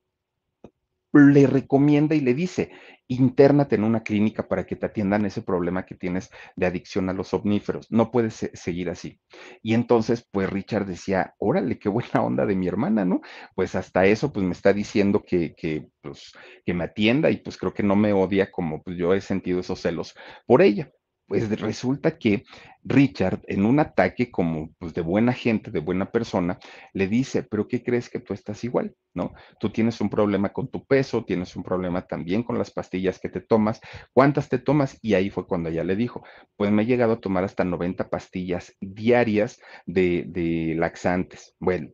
[1.13, 2.71] le recomienda y le dice,
[3.07, 7.13] internate en una clínica para que te atiendan ese problema que tienes de adicción a
[7.13, 7.87] los omníferos.
[7.89, 9.19] No puedes seguir así.
[9.61, 13.21] Y entonces, pues Richard decía, órale, qué buena onda de mi hermana, ¿no?
[13.55, 16.31] Pues hasta eso, pues me está diciendo que, que, pues,
[16.65, 19.59] que me atienda y pues creo que no me odia como pues, yo he sentido
[19.59, 20.13] esos celos
[20.45, 20.91] por ella
[21.27, 22.45] pues resulta que
[22.83, 26.57] Richard, en un ataque como pues, de buena gente, de buena persona,
[26.93, 28.95] le dice, pero ¿qué crees que tú estás igual?
[29.13, 29.33] ¿No?
[29.59, 33.29] Tú tienes un problema con tu peso, tienes un problema también con las pastillas que
[33.29, 33.81] te tomas,
[34.13, 34.97] ¿cuántas te tomas?
[35.01, 36.23] Y ahí fue cuando ella le dijo,
[36.55, 41.55] pues me he llegado a tomar hasta 90 pastillas diarias de, de laxantes.
[41.59, 41.89] Bueno,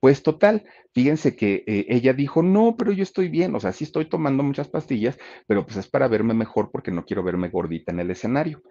[0.00, 3.84] pues total, fíjense que eh, ella dijo, no, pero yo estoy bien, o sea, sí
[3.84, 7.92] estoy tomando muchas pastillas, pero pues es para verme mejor porque no quiero verme gordita
[7.92, 8.62] en el escenario.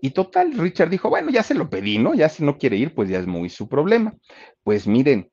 [0.00, 2.14] Y total, Richard dijo, bueno, ya se lo pedí, ¿no?
[2.14, 4.14] Ya si no quiere ir, pues ya es muy su problema.
[4.62, 5.30] Pues miren,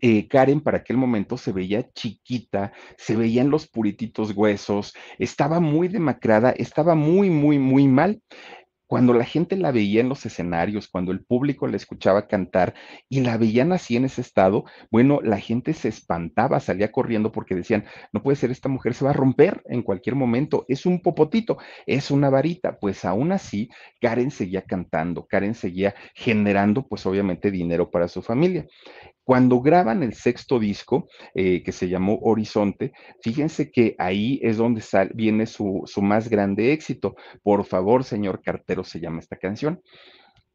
[0.00, 5.88] eh, Karen para aquel momento se veía chiquita, se veían los purititos huesos, estaba muy
[5.88, 8.20] demacrada, estaba muy, muy, muy mal
[8.90, 12.74] cuando la gente la veía en los escenarios, cuando el público la escuchaba cantar
[13.08, 17.54] y la veían así en ese estado, bueno, la gente se espantaba, salía corriendo porque
[17.54, 21.02] decían, no puede ser, esta mujer se va a romper en cualquier momento, es un
[21.02, 22.80] popotito, es una varita.
[22.80, 23.68] Pues aún así,
[24.00, 28.66] Karen seguía cantando, Karen seguía generando, pues obviamente, dinero para su familia.
[29.24, 32.92] Cuando graban el sexto disco, eh, que se llamó Horizonte,
[33.22, 34.82] fíjense que ahí es donde
[35.14, 37.14] viene su, su más grande éxito.
[37.42, 39.80] Por favor, señor cartero, se llama esta canción.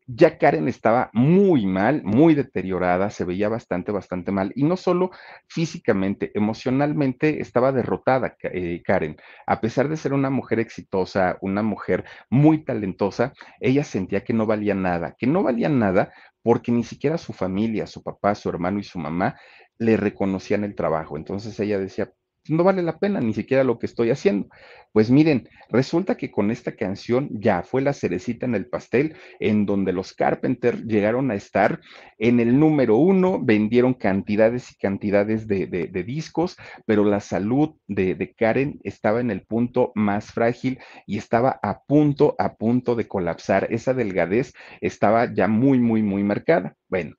[0.07, 5.09] Ya Karen estaba muy mal, muy deteriorada, se veía bastante, bastante mal, y no solo
[5.47, 9.17] físicamente, emocionalmente estaba derrotada eh, Karen.
[9.47, 14.45] A pesar de ser una mujer exitosa, una mujer muy talentosa, ella sentía que no
[14.45, 16.13] valía nada, que no valía nada
[16.45, 19.35] porque ni siquiera su familia, su papá, su hermano y su mamá
[19.79, 21.17] le reconocían el trabajo.
[21.17, 22.13] Entonces ella decía,
[22.49, 24.49] no vale la pena ni siquiera lo que estoy haciendo.
[24.91, 29.65] Pues miren, resulta que con esta canción ya fue la cerecita en el pastel, en
[29.65, 31.81] donde los Carpenter llegaron a estar
[32.17, 35.65] en el número uno, vendieron cantidades y cantidades de,
[36.05, 41.59] discos, pero la salud de, de, Karen estaba en el punto más frágil y estaba
[41.61, 43.67] a punto, a punto de colapsar.
[43.71, 46.75] Esa delgadez estaba ya muy, muy, muy marcada.
[46.87, 47.15] Bueno,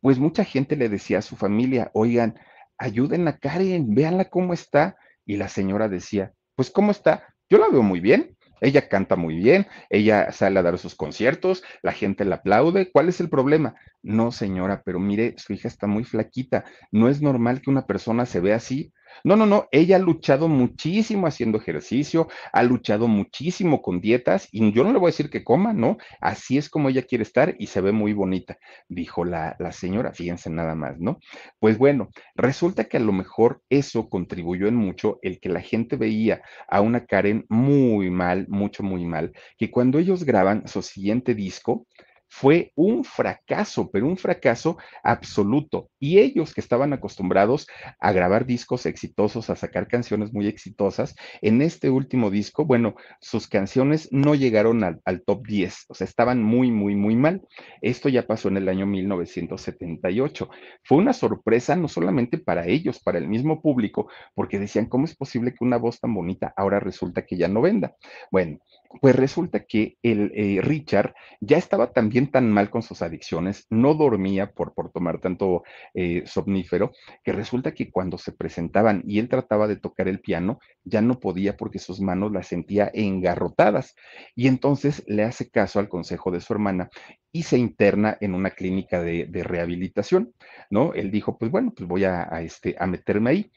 [0.00, 2.38] pues mucha gente le decía a su familia, oigan,
[2.80, 4.96] ayuden a Karen, véanla cómo está.
[5.24, 7.34] Y la señora decía, pues ¿cómo está?
[7.48, 8.36] Yo la veo muy bien.
[8.60, 12.90] Ella canta muy bien, ella sale a dar sus conciertos, la gente la aplaude.
[12.92, 13.74] ¿Cuál es el problema?
[14.02, 16.66] No, señora, pero mire, su hija está muy flaquita.
[16.92, 18.92] No es normal que una persona se vea así.
[19.24, 24.72] No, no, no, ella ha luchado muchísimo haciendo ejercicio, ha luchado muchísimo con dietas y
[24.72, 25.98] yo no le voy a decir que coma, ¿no?
[26.20, 28.58] Así es como ella quiere estar y se ve muy bonita,
[28.88, 31.18] dijo la, la señora, fíjense nada más, ¿no?
[31.58, 35.96] Pues bueno, resulta que a lo mejor eso contribuyó en mucho el que la gente
[35.96, 41.34] veía a una Karen muy mal, mucho, muy mal, que cuando ellos graban su siguiente
[41.34, 41.86] disco,
[42.30, 45.90] fue un fracaso, pero un fracaso absoluto.
[45.98, 47.66] Y ellos que estaban acostumbrados
[47.98, 53.48] a grabar discos exitosos, a sacar canciones muy exitosas, en este último disco, bueno, sus
[53.48, 57.42] canciones no llegaron al, top 10, o sea, estaban muy, muy, muy mal.
[57.82, 60.48] Esto ya pasó en el año 1978.
[60.84, 65.16] Fue una sorpresa no solamente para ellos, para el mismo público, porque decían, ¿cómo es
[65.16, 67.96] posible que una voz tan bonita ahora resulta que ya no venda?
[68.30, 68.60] Bueno,
[69.00, 73.94] pues resulta que el eh, Richard ya estaba también tan mal con sus adicciones, no
[73.94, 75.62] dormía por, por tomar tanto
[75.94, 80.58] eh, somnífero, que resulta que cuando se presentaban y él trataba de tocar el piano,
[80.84, 83.94] ya no podía porque sus manos las sentía engarrotadas.
[84.34, 86.90] Y entonces le hace caso al consejo de su hermana
[87.32, 90.34] y se interna en una clínica de, rehabilitación,
[90.68, 90.92] ¿no?
[90.94, 93.52] Él dijo, pues bueno, pues voy a, este, a meterme ahí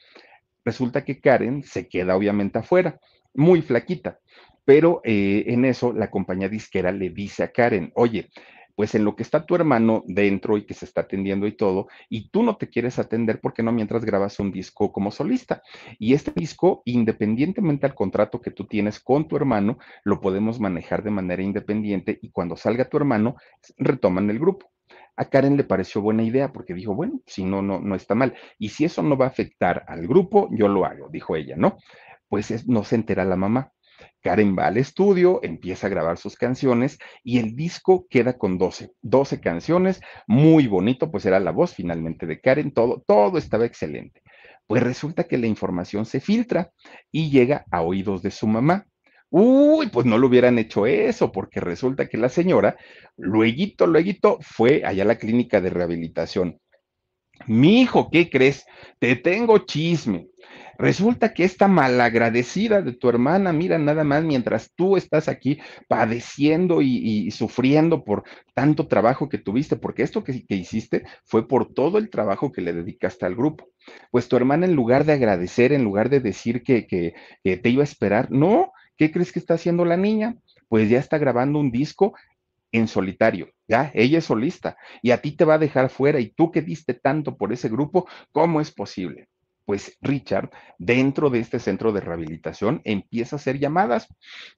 [0.64, 2.98] Resulta que Karen se queda obviamente afuera,
[3.34, 4.18] muy flaquita,
[4.64, 8.30] pero eh, en eso la compañía disquera le dice a Karen, oye,
[8.74, 11.88] pues en lo que está tu hermano dentro y que se está atendiendo y todo,
[12.08, 15.62] y tú no te quieres atender porque no mientras grabas un disco como solista.
[15.98, 21.02] Y este disco, independientemente al contrato que tú tienes con tu hermano, lo podemos manejar
[21.02, 23.36] de manera independiente y cuando salga tu hermano,
[23.78, 24.70] retoman el grupo.
[25.16, 28.34] A Karen le pareció buena idea porque dijo, bueno, si no, no, no está mal.
[28.58, 31.78] Y si eso no va a afectar al grupo, yo lo hago, dijo ella, ¿no?
[32.28, 33.73] Pues no se entera la mamá.
[34.22, 38.92] Karen va al estudio, empieza a grabar sus canciones y el disco queda con 12,
[39.02, 44.22] 12 canciones, muy bonito, pues era la voz finalmente de Karen, todo, todo estaba excelente.
[44.66, 46.70] Pues resulta que la información se filtra
[47.12, 48.86] y llega a oídos de su mamá.
[49.30, 52.76] Uy, pues no lo hubieran hecho eso, porque resulta que la señora,
[53.16, 56.60] luego, luego fue allá a la clínica de rehabilitación.
[57.46, 58.64] Mi hijo, ¿qué crees?
[58.98, 60.28] Te tengo chisme.
[60.78, 65.58] Resulta que esta malagradecida de tu hermana, mira nada más, mientras tú estás aquí
[65.88, 71.98] padeciendo y, sufriendo por tanto trabajo que tuviste, porque esto que, hiciste fue por todo
[71.98, 73.68] el trabajo que le dedicaste al grupo.
[74.10, 77.14] Pues tu hermana, en lugar de agradecer, en lugar de decir que, que
[77.56, 80.36] te iba a esperar, no, ¿qué crees que está haciendo la niña?
[80.68, 82.14] Pues ya está grabando un disco
[82.74, 86.30] en solitario, ya, ella es solista y a ti te va a dejar fuera y
[86.30, 89.28] tú que diste tanto por ese grupo, ¿cómo es posible?
[89.64, 94.08] Pues Richard, dentro de este centro de rehabilitación, empieza a hacer llamadas,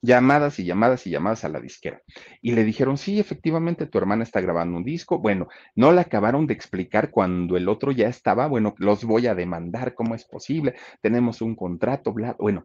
[0.03, 2.03] llamadas y llamadas y llamadas a la disquera.
[2.43, 5.19] Y le dijeron, sí, efectivamente, tu hermana está grabando un disco.
[5.19, 9.35] Bueno, no le acabaron de explicar cuando el otro ya estaba, bueno, los voy a
[9.35, 10.75] demandar, ¿cómo es posible?
[11.01, 12.65] Tenemos un contrato, bla, bueno.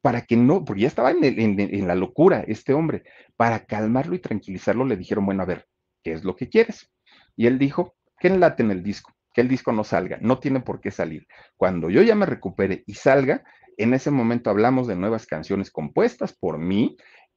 [0.00, 3.02] Para que no, porque ya estaba en, en la locura este hombre,
[3.36, 5.66] para calmarlo y tranquilizarlo, le dijeron, bueno, a ver,
[6.04, 6.88] ¿qué es lo que quieres?
[7.34, 10.60] Y él dijo, que enlate en el disco que el disco no salga, no tiene
[10.60, 11.26] por qué salir.
[11.56, 13.44] Cuando yo ya me recupere y salga,
[13.76, 16.96] en ese momento hablamos de nuevas canciones compuestas por mí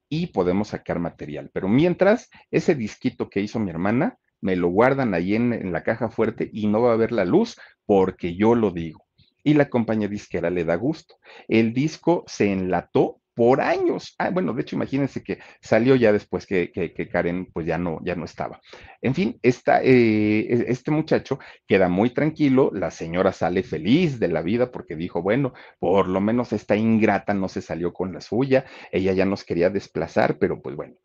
[0.10, 1.50] y podemos sacar material.
[1.54, 6.10] Pero mientras, ese disquito que hizo mi hermana, me lo guardan ahí en, la caja
[6.10, 9.06] fuerte y no va a ver la luz porque yo lo digo.
[9.44, 11.16] Y la compañía disquera le da gusto.
[11.48, 14.16] El disco se enlató por años.
[14.18, 16.72] Ah, bueno, de hecho, imagínense que salió ya después que,
[17.12, 18.62] Karen pues ya no, ya no estaba.
[19.02, 24.30] En fin, esta, eh, e, este muchacho queda muy tranquilo, la señora sale feliz de
[24.30, 28.22] la vida porque dijo, bueno, por lo menos esta ingrata no se salió con la
[28.22, 30.96] suya, ella ya nos quería desplazar, pero pues bueno,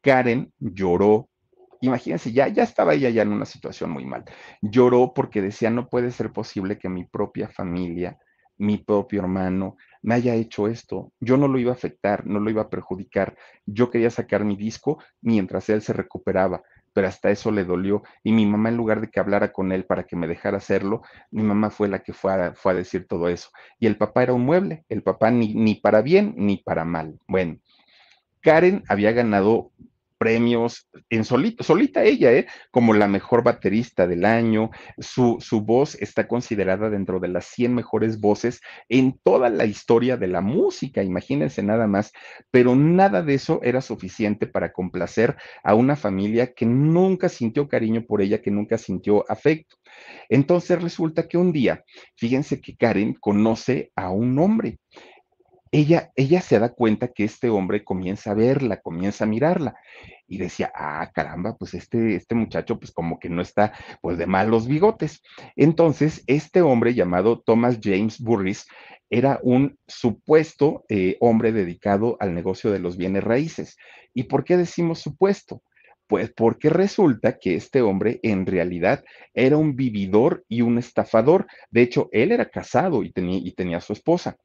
[0.00, 1.28] Karen lloró.
[1.80, 4.24] Imagínense, ya, ya estaba ella ya en una situación muy mal.
[4.62, 8.16] Lloró porque decía, no puede ser posible que mi propia familia,
[8.58, 11.12] mi propio hermano, me haya hecho esto.
[11.20, 13.36] Yo no lo iba a afectar, no lo iba a perjudicar.
[13.64, 18.02] Yo quería sacar mi disco mientras él se recuperaba, pero hasta eso le dolió.
[18.22, 21.02] Y mi mamá, en lugar de que hablara con él para que me dejara hacerlo,
[21.30, 23.48] mi mamá fue la que fue a, fue a decir todo eso.
[23.78, 27.18] Y el papá era un mueble, el papá ni, ni para bien ni para mal.
[27.26, 27.58] Bueno,
[28.42, 29.72] Karen había ganado
[30.24, 32.46] premios en solito, solita ella, ¿eh?
[32.70, 34.70] como la mejor baterista del año.
[34.98, 40.16] Su, su voz está considerada dentro de las 100 mejores voces en toda la historia
[40.16, 42.10] de la música, imagínense nada más.
[42.50, 48.06] Pero nada de eso era suficiente para complacer a una familia que nunca sintió cariño
[48.06, 49.76] por ella, que nunca sintió afecto.
[50.30, 51.84] Entonces resulta que un día,
[52.16, 54.78] fíjense que Karen conoce a un hombre
[55.74, 59.74] ella, ella se da cuenta que este hombre comienza a verla, comienza a mirarla
[60.28, 64.26] y decía, ah, caramba, pues este, este muchacho pues como que no está pues de
[64.26, 65.20] malos bigotes.
[65.56, 68.68] Entonces, este hombre llamado Thomas James Burris
[69.10, 73.76] era un supuesto eh, hombre dedicado al negocio de los bienes raíces.
[74.14, 75.60] ¿Y por qué decimos supuesto?
[76.06, 79.02] Pues porque resulta que este hombre en realidad
[79.32, 81.48] era un vividor y un estafador.
[81.70, 84.36] De hecho, él era casado y tenía, y tenía su esposa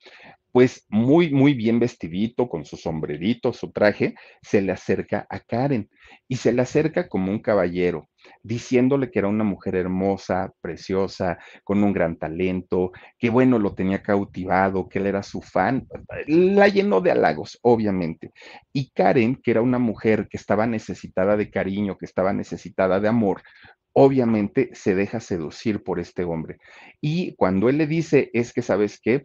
[0.51, 5.89] pues muy, muy bien vestidito, con su sombrerito, su traje, se le acerca a Karen
[6.27, 8.09] y se le acerca como un caballero,
[8.43, 14.01] diciéndole que era una mujer hermosa, preciosa, con un gran talento, que bueno, lo tenía
[14.01, 15.87] cautivado, que él era su fan,
[16.27, 18.31] la llenó de halagos, obviamente.
[18.73, 23.07] Y Karen, que era una mujer que estaba necesitada de cariño, que estaba necesitada de
[23.07, 23.41] amor,
[23.93, 26.57] obviamente se deja seducir por este hombre.
[27.01, 29.23] Y cuando él le dice, es que, ¿sabes qué?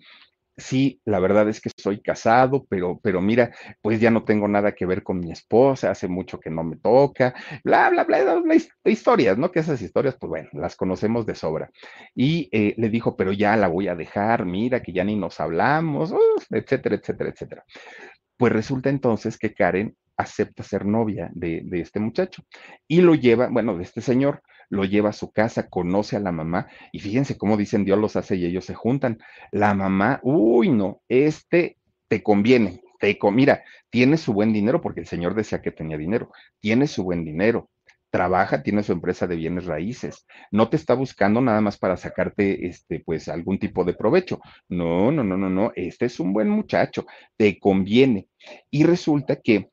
[0.57, 4.73] Sí, la verdad es que soy casado, pero, pero mira, pues ya no tengo nada
[4.73, 9.39] que ver con mi esposa, hace mucho que no me toca, bla, bla, bla, historias,
[9.39, 9.51] ¿no?
[9.51, 11.71] Que esas historias, pues bueno, las conocemos de sobra.
[12.15, 15.41] Y eh, le dijo, pero ya la voy a dejar, mira, que ya ni nos
[15.41, 16.15] hablamos,
[16.51, 17.65] etcétera, etcétera, etcétera.
[18.37, 22.43] Pues resulta entonces que Karen acepta ser novia de, este muchacho
[22.87, 26.33] y lo lleva, bueno, de este señor, lo lleva a su casa, conoce a la
[26.33, 29.19] mamá y fíjense cómo dicen Dios los hace y ellos se juntan.
[29.53, 35.07] La mamá, uy, no, este te conviene, te mira, tiene su buen dinero porque el
[35.07, 37.71] señor decía que tenía dinero, tiene su buen dinero,
[38.15, 40.25] trabaja, tiene su empresa de bienes raíces.
[40.53, 44.41] No te está buscando nada más para sacarte, este, pues, algún tipo de provecho.
[44.69, 45.73] No, no, no, no, no.
[45.75, 47.07] Este es un buen muchacho,
[47.37, 48.29] te conviene.
[48.71, 49.71] Y resulta que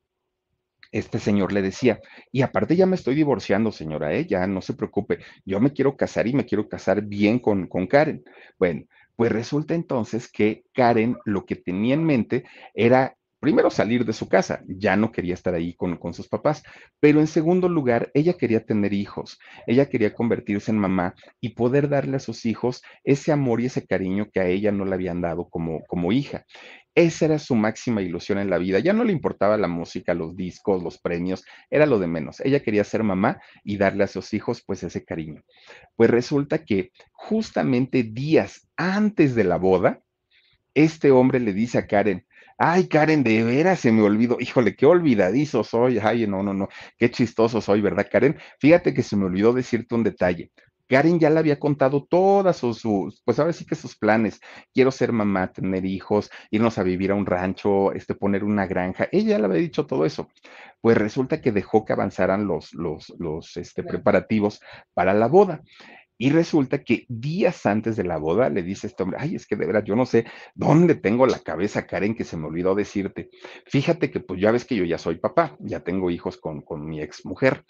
[0.92, 4.26] este señor le decía, y aparte ya me estoy divorciando, señora, ¿eh?
[4.26, 7.86] ya no se preocupe, yo me quiero casar y me quiero casar bien con, con
[7.86, 8.22] Karen.
[8.58, 8.84] Bueno,
[9.16, 14.28] pues resulta entonces que Karen lo que tenía en mente era primero salir de su
[14.28, 16.62] casa, ya no quería estar ahí con, con, sus papás,
[17.00, 21.88] pero en segundo lugar, ella quería tener hijos, ella quería convertirse en mamá y poder
[21.88, 25.20] darle a sus hijos ese amor y ese cariño que a ella no le habían
[25.20, 26.46] dado como, como hija.
[26.94, 28.78] Esa era su máxima ilusión en la vida.
[28.78, 32.40] Ya no le importaba la música, los discos, los premios, era lo de menos.
[32.40, 35.42] Ella quería ser mamá y darle a sus hijos pues ese cariño.
[35.96, 40.02] Pues resulta que justamente días antes de la boda,
[40.74, 42.26] este hombre le dice a Karen,
[42.58, 44.36] Ay, Karen, de veras se me olvidó.
[44.38, 45.98] Híjole, qué olvidadizo soy.
[45.98, 46.68] Ay, no, no, no.
[46.96, 48.38] Qué chistoso soy, ¿verdad, Karen?
[48.60, 50.52] Fíjate que se me olvidó decirte un detalle.
[50.88, 54.40] Karen ya le había contado todas sus, pues ahora sí que sus planes.
[54.74, 59.08] Quiero ser mamá, tener hijos, irnos a vivir a un rancho, este, poner una granja.
[59.12, 60.28] Ella ya le había dicho todo eso.
[60.80, 64.60] Pues resulta que dejó que avanzaran los, los, los este, preparativos
[64.94, 65.62] para la boda.
[66.18, 69.56] Y resulta que días antes de la boda le dice este hombre, ay, es que
[69.56, 73.30] de verdad yo no sé dónde tengo la cabeza, Karen, que se me olvidó decirte.
[73.66, 76.86] Fíjate que pues ya ves que yo ya soy papá, ya tengo hijos con, con
[76.86, 77.64] mi ex mujer,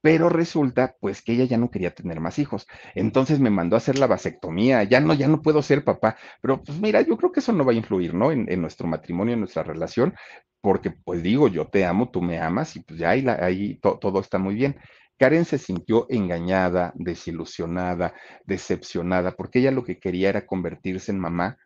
[0.00, 2.66] pero resulta pues que ella ya no quería tener más hijos.
[2.94, 6.62] Entonces me mandó a hacer la vasectomía, ya no, ya no puedo ser papá, pero
[6.62, 8.30] pues mira, yo creo que eso no va a influir, ¿no?
[8.30, 10.14] En, en nuestro matrimonio, en nuestra relación,
[10.60, 14.20] porque pues digo, yo te amo, tú me amas y pues ya ahí, ahí todo
[14.20, 14.76] está muy bien.
[15.18, 18.14] Karen se sintió engañada, desilusionada,
[18.44, 21.58] decepcionada, porque ella lo que quería era convertirse en mamá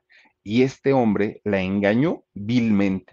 [0.42, 3.12] y este hombre la engañó vilmente.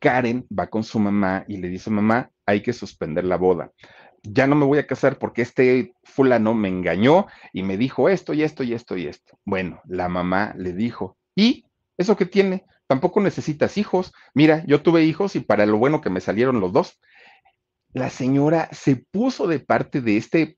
[0.00, 3.70] Karen va con su mamá y le dice, mamá, hay que suspender la boda.
[4.22, 8.34] Ya no me voy a casar porque este fulano me engañó y me dijo esto
[8.34, 9.38] y esto y esto y esto.
[9.44, 11.64] Bueno, la mamá le dijo, ¿y
[11.96, 12.64] eso qué tiene?
[12.86, 14.12] Tampoco necesitas hijos.
[14.34, 16.98] Mira, yo tuve hijos y para lo bueno que me salieron los dos
[17.92, 20.56] la señora se puso de parte de este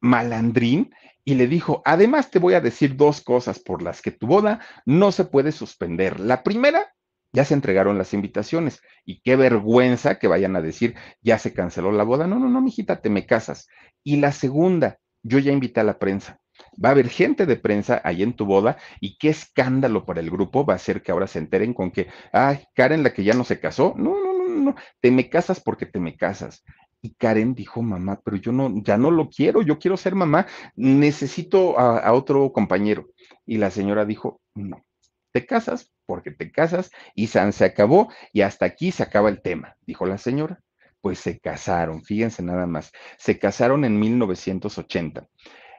[0.00, 0.92] malandrín
[1.24, 4.60] y le dijo, además te voy a decir dos cosas por las que tu boda
[4.84, 6.18] no se puede suspender.
[6.18, 6.92] La primera,
[7.32, 11.92] ya se entregaron las invitaciones y qué vergüenza que vayan a decir, ya se canceló
[11.92, 12.26] la boda.
[12.26, 13.68] No, no, no, mijita, te me casas.
[14.02, 16.40] Y la segunda, yo ya invité a la prensa.
[16.82, 20.30] Va a haber gente de prensa ahí en tu boda y qué escándalo para el
[20.30, 23.34] grupo va a ser que ahora se enteren con que, ay, Karen, la que ya
[23.34, 23.94] no se casó.
[23.96, 26.62] No, no, no, te me casas porque te me casas.
[27.04, 30.46] Y Karen dijo, mamá, pero yo no, ya no lo quiero, yo quiero ser mamá,
[30.76, 33.08] necesito a, otro compañero.
[33.44, 34.84] Y la señora dijo, no,
[35.32, 39.42] te casas porque te casas y San se acabó y hasta aquí se acaba el
[39.42, 40.60] tema, dijo la señora.
[41.00, 45.26] Pues se casaron, fíjense nada más, se casaron en 1980.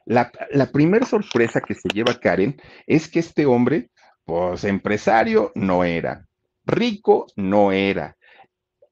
[0.05, 3.89] La, la primera sorpresa que se lleva Karen es que este hombre,
[4.25, 6.27] pues empresario no era,
[6.65, 8.17] rico no era,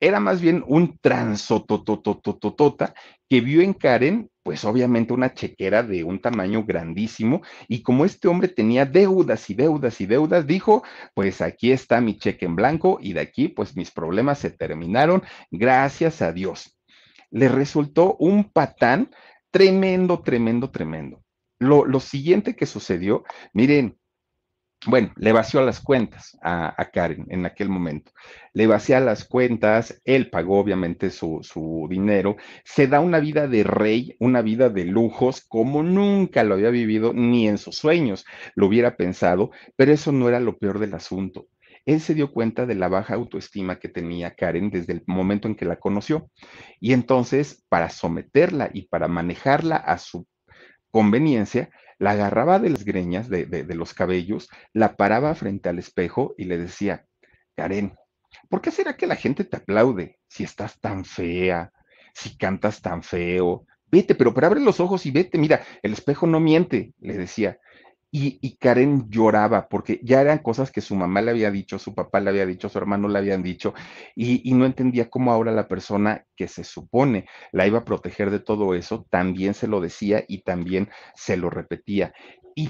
[0.01, 2.93] era más bien un transototototota
[3.29, 8.27] que vio en Karen, pues obviamente una chequera de un tamaño grandísimo, y como este
[8.27, 10.83] hombre tenía deudas y deudas y deudas, dijo,
[11.13, 15.21] pues aquí está mi cheque en blanco y de aquí pues mis problemas se terminaron,
[15.51, 16.77] gracias a Dios.
[17.29, 19.11] Le resultó un patán
[19.51, 21.23] tremendo, tremendo, tremendo.
[21.59, 23.23] Lo, lo siguiente que sucedió,
[23.53, 24.00] miren,
[24.87, 28.11] bueno, le vació las cuentas a, Karen en aquel momento.
[28.53, 33.63] Le vacía las cuentas, él pagó obviamente su, su, dinero, se da una vida de
[33.63, 38.25] rey, una vida de lujos como nunca lo había vivido ni en sus sueños
[38.55, 41.47] lo hubiera pensado, pero eso no era lo peor del asunto.
[41.85, 45.55] Él se dio cuenta de la baja autoestima que tenía Karen desde el momento en
[45.55, 46.29] que la conoció.
[46.79, 50.27] Y entonces, para someterla y para manejarla a su
[50.91, 51.71] conveniencia,
[52.01, 56.57] la agarraba de las greñas, de, los cabellos, la paraba frente al espejo y le
[56.57, 57.05] decía,
[57.55, 57.93] Karen,
[58.49, 61.71] ¿por qué será que la gente te aplaude si estás tan fea,
[62.15, 63.67] si cantas tan feo?
[63.85, 67.59] Vete, pero, pero abre los ojos y vete, mira, el espejo no miente, le decía.
[68.13, 72.19] Y, Karen lloraba porque ya eran cosas que su mamá le había dicho, su papá
[72.19, 73.73] le había dicho, su hermano le habían dicho,
[74.15, 78.39] y, no entendía cómo ahora la persona que se supone la iba a proteger de
[78.39, 82.13] todo eso, también se lo decía y también se lo repetía.
[82.53, 82.69] Y,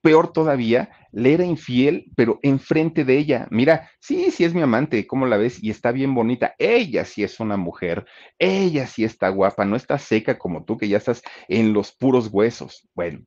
[0.00, 3.46] peor todavía, le era infiel, pero enfrente de ella.
[3.50, 5.62] Mira, sí, sí es mi amante, ¿cómo la ves?
[5.62, 6.54] Y está bien bonita.
[6.58, 8.06] Ella sí es una mujer,
[8.38, 12.28] ella sí está guapa, no está seca como tú, que ya estás en los puros
[12.32, 12.88] huesos.
[12.94, 13.20] Bueno,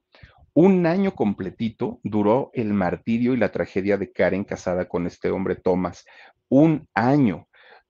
[0.56, 5.56] un año completito duró el martirio y la tragedia de Karen casada con este hombre
[5.56, 6.06] Thomas.
[6.48, 7.50] Un año,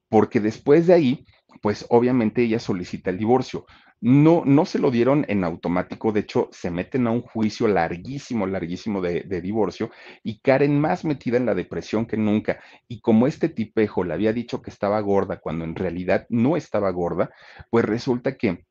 [0.09, 1.25] porque después de ahí,
[1.61, 3.67] pues obviamente ella solicita el divorcio.
[4.01, 8.47] No, no se lo dieron en automático, de hecho, se meten a un juicio larguísimo,
[8.47, 9.91] larguísimo de, de, divorcio
[10.23, 12.59] y Karen más metida en la depresión que nunca.
[12.87, 16.89] Y como este tipejo le había dicho que estaba gorda cuando en realidad no estaba
[16.89, 17.29] gorda,
[17.69, 18.65] pues resulta que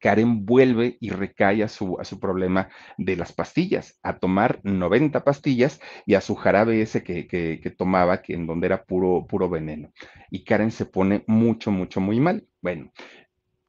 [0.00, 5.80] Karen vuelve y recae a su, su problema de las pastillas, a tomar 90 pastillas
[6.06, 9.48] y a su jarabe ese que, que, que tomaba, que en donde era puro, puro
[9.48, 9.92] veneno.
[10.30, 12.46] Y Karen se pone mucho, mucho, muy mal.
[12.60, 12.92] Bueno,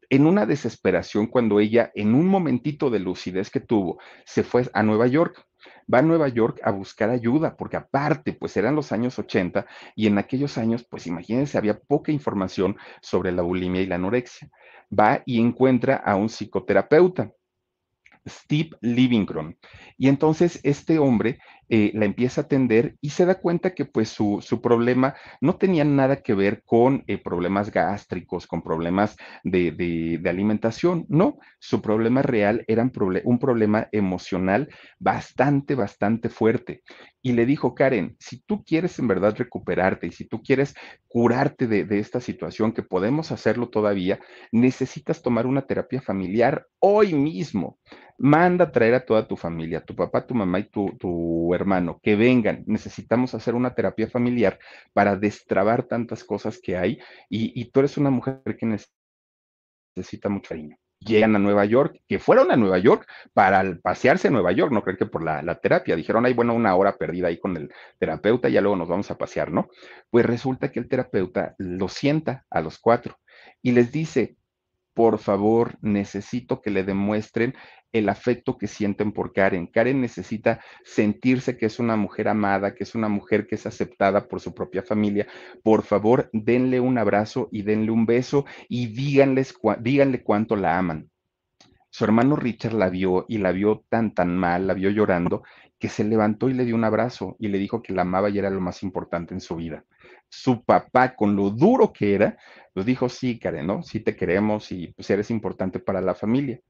[0.10, 4.84] en una desesperación cuando ella, en un momentito de lucidez que tuvo, se fue a
[4.84, 5.46] Nueva York.
[5.92, 9.66] Va a Nueva York a buscar ayuda, porque aparte, pues eran los años 80
[9.96, 14.50] y en aquellos años, pues imagínense, había poca información sobre la bulimia y la anorexia.
[14.92, 17.32] Va y encuentra a un psicoterapeuta.
[18.28, 19.58] Steve Livingcron.
[19.98, 21.40] Y entonces este hombre
[21.72, 25.58] eh, la empieza a atender y se da cuenta que pues su, su problema no
[25.58, 31.80] tenía nada que ver con eh, problemas gástricos, con problemas de, de, alimentación, no, su
[31.82, 32.90] problema real era
[33.24, 36.82] un problema emocional bastante, bastante fuerte.
[37.22, 40.74] Y le dijo, Karen, si tú quieres en verdad recuperarte y si tú quieres
[41.08, 44.20] curarte de, de esta situación, que podemos hacerlo todavía,
[44.52, 47.78] necesitas tomar una terapia familiar hoy mismo
[48.20, 52.00] manda a traer a toda tu familia, tu papá, tu mamá y tu, tu, hermano,
[52.02, 52.64] que vengan.
[52.68, 54.60] Necesitamos hacer una terapia familiar
[54.94, 57.00] para destrabar tantas cosas que hay
[57.30, 58.80] y, tú eres una mujer que
[59.96, 60.78] necesita mucho cariño.
[61.00, 64.84] Llegan a Nueva York, que fueron a Nueva York para pasearse en Nueva York, no
[64.84, 65.96] creen que por la, la terapia.
[65.96, 69.18] Dijeron, hay bueno, una hora perdida ahí con el terapeuta ya luego nos vamos a
[69.18, 69.70] pasear, ¿no?
[70.10, 73.18] Pues resulta que el terapeuta lo sienta a los cuatro
[73.62, 74.36] y les dice,
[75.00, 77.56] por favor, necesito que le demuestren
[77.92, 79.68] el afecto que sienten por Karen.
[79.68, 84.28] Karen necesita sentirse que es una mujer amada, que es una mujer que es aceptada
[84.28, 85.28] por su propia familia.
[85.64, 91.10] Por favor, denle un abrazo y denle un beso y díganles, díganle cuánto la aman.
[91.92, 95.42] Su hermano Richard la vio y la vio tan, tan mal, la vio llorando,
[95.80, 98.38] que se levantó y le dio un abrazo y le dijo que la amaba y
[98.38, 99.84] era lo más importante en su vida.
[100.30, 102.38] Su papá, con lo duro que era,
[102.74, 103.82] pues dijo, sí, Karen, ¿no?
[103.82, 106.62] Sí te queremos y pues eres importante para la familia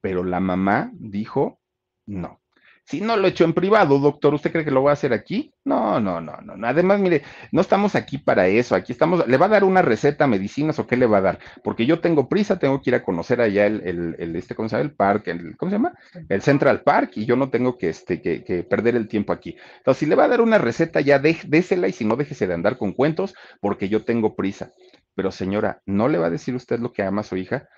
[0.00, 1.60] pero la mamá dijo,
[2.06, 2.40] no.
[2.88, 5.12] Si no lo he hecho en privado, doctor, ¿usted cree que lo voy a hacer
[5.12, 5.52] aquí?
[5.62, 6.66] No, no, no, no.
[6.66, 7.22] Además, mire,
[7.52, 8.74] no estamos aquí para eso.
[8.74, 9.28] Aquí estamos.
[9.28, 11.38] ¿Le va a dar una receta, medicinas o qué le va a dar?
[11.62, 14.76] Porque yo tengo prisa, tengo que ir a conocer allá el, el, este, ¿cómo se
[14.76, 14.88] llama?
[14.88, 15.92] El parque, el, ¿cómo se llama?
[16.30, 19.54] El Central Park y yo no tengo que, este, que, que perder el tiempo aquí.
[19.76, 22.46] Entonces, si le va a dar una receta, ya de, désela y si no, déjese
[22.46, 24.72] de andar con cuentos porque yo tengo prisa.
[25.14, 27.68] Pero señora, ¿no le va a decir usted lo que ama a su hija?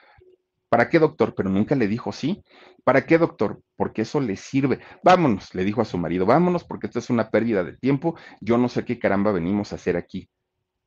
[0.71, 1.35] ¿Para qué, doctor?
[1.35, 2.43] Pero nunca le dijo sí.
[2.85, 3.61] ¿Para qué, doctor?
[3.77, 4.79] Porque eso le sirve.
[5.03, 8.17] Vámonos, le dijo a su marido, vámonos porque esto es una pérdida de tiempo.
[8.41, 10.31] Yo no sé qué caramba venimos a hacer aquí.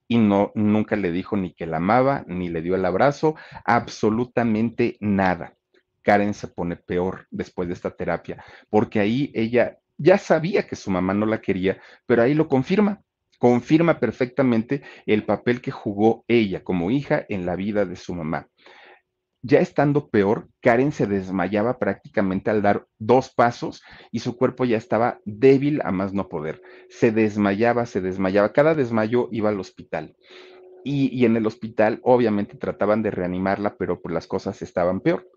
[0.07, 3.35] Y no, nunca le dijo ni que la amaba, ni le dio el abrazo,
[3.65, 5.53] absolutamente nada.
[6.01, 10.91] Karen se pone peor después de esta terapia, porque ahí ella ya sabía que su
[10.91, 13.01] mamá no la quería, pero ahí lo confirma
[13.43, 18.47] confirma perfectamente el papel que jugó ella como hija en la vida de su mamá.
[19.45, 24.77] Ya estando peor, Karen se desmayaba prácticamente al dar dos pasos y su cuerpo ya
[24.77, 26.61] estaba débil a más no poder.
[26.87, 28.53] Se desmayaba, se desmayaba.
[28.53, 30.15] Cada desmayo iba al hospital.
[30.85, 35.27] Y, y en el hospital obviamente trataban de reanimarla, pero pues las cosas estaban peor.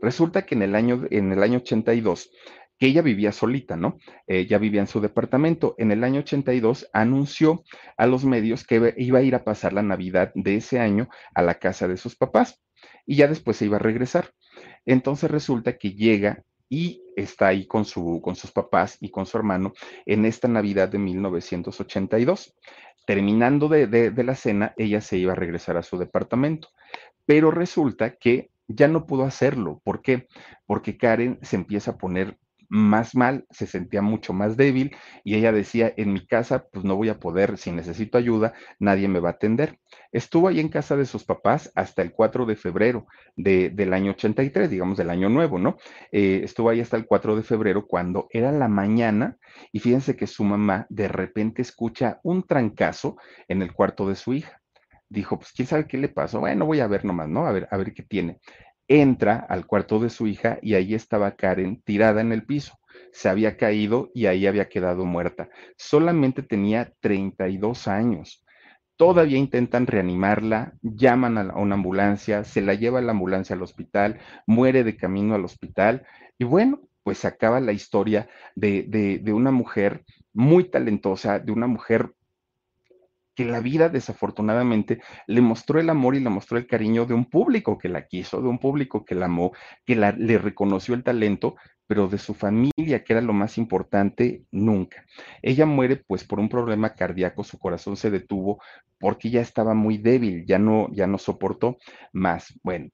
[0.00, 2.30] Resulta que en el año, en el año 82
[2.78, 3.98] que ella vivía solita, ¿no?
[4.28, 5.74] Eh, ya vivía en su departamento.
[5.78, 7.64] En el año 82 anunció
[7.96, 11.42] a los medios que iba a ir a pasar la Navidad de ese año a
[11.42, 12.60] la casa de sus papás
[13.06, 14.32] y ya después se iba a regresar.
[14.84, 19.36] Entonces resulta que llega y está ahí con, su, con sus papás y con su
[19.36, 19.72] hermano
[20.04, 22.54] en esta Navidad de 1982.
[23.06, 26.68] Terminando de, de, de la cena, ella se iba a regresar a su departamento,
[27.24, 29.80] pero resulta que ya no pudo hacerlo.
[29.84, 30.26] ¿Por qué?
[30.66, 32.36] Porque Karen se empieza a poner
[32.68, 36.96] más mal, se sentía mucho más débil y ella decía, en mi casa pues no
[36.96, 39.78] voy a poder, si necesito ayuda, nadie me va a atender.
[40.12, 43.06] Estuvo ahí en casa de sus papás hasta el 4 de febrero
[43.36, 45.76] de, del año 83, digamos del año nuevo, ¿no?
[46.12, 49.38] Eh, estuvo ahí hasta el 4 de febrero cuando era la mañana
[49.72, 53.16] y fíjense que su mamá de repente escucha un trancazo
[53.48, 54.60] en el cuarto de su hija.
[55.08, 56.40] Dijo, pues quién sabe qué le pasó.
[56.40, 57.46] Bueno, voy a ver nomás, ¿no?
[57.46, 58.40] A ver, a ver qué tiene
[58.88, 62.78] entra al cuarto de su hija y ahí estaba Karen tirada en el piso.
[63.12, 65.48] Se había caído y ahí había quedado muerta.
[65.76, 68.44] Solamente tenía 32 años.
[68.96, 74.84] Todavía intentan reanimarla, llaman a una ambulancia, se la lleva la ambulancia al hospital, muere
[74.84, 76.06] de camino al hospital
[76.38, 81.66] y bueno, pues acaba la historia de, de, de una mujer muy talentosa, de una
[81.66, 82.12] mujer
[83.36, 87.26] que la vida desafortunadamente le mostró el amor y le mostró el cariño de un
[87.26, 89.52] público que la quiso, de un público que la amó,
[89.84, 91.54] que la, le reconoció el talento,
[91.86, 95.04] pero de su familia, que era lo más importante, nunca.
[95.42, 98.60] Ella muere pues por un problema cardíaco, su corazón se detuvo
[98.98, 101.76] porque ya estaba muy débil, ya no, ya no soportó
[102.12, 102.58] más.
[102.62, 102.88] Bueno,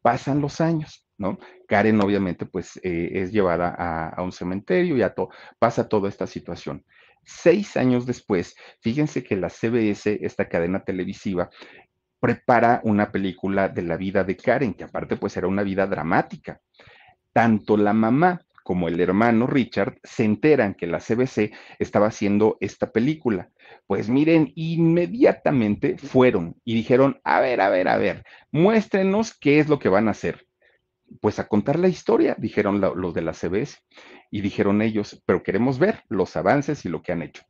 [0.00, 1.38] pasan los años, ¿no?
[1.68, 5.28] Karen obviamente pues eh, es llevada a, a, un cementerio y a to
[5.58, 6.84] pasa toda esta situación.
[7.26, 11.50] Seis años después, fíjense que la CBS, esta cadena televisiva,
[12.20, 16.60] prepara una película de la vida de Karen, que aparte pues era una vida dramática.
[17.32, 22.90] Tanto la mamá como el hermano Richard se enteran que la CBC estaba haciendo esta
[22.90, 23.50] película.
[23.86, 29.68] Pues miren, inmediatamente fueron y dijeron, a ver, a ver, a ver, muéstrenos qué es
[29.68, 30.43] lo que van a hacer.
[31.20, 33.78] Pues a contar la historia, dijeron los de la CBS.
[34.30, 37.42] Y dijeron ellos, pero queremos ver los avances y lo que han hecho.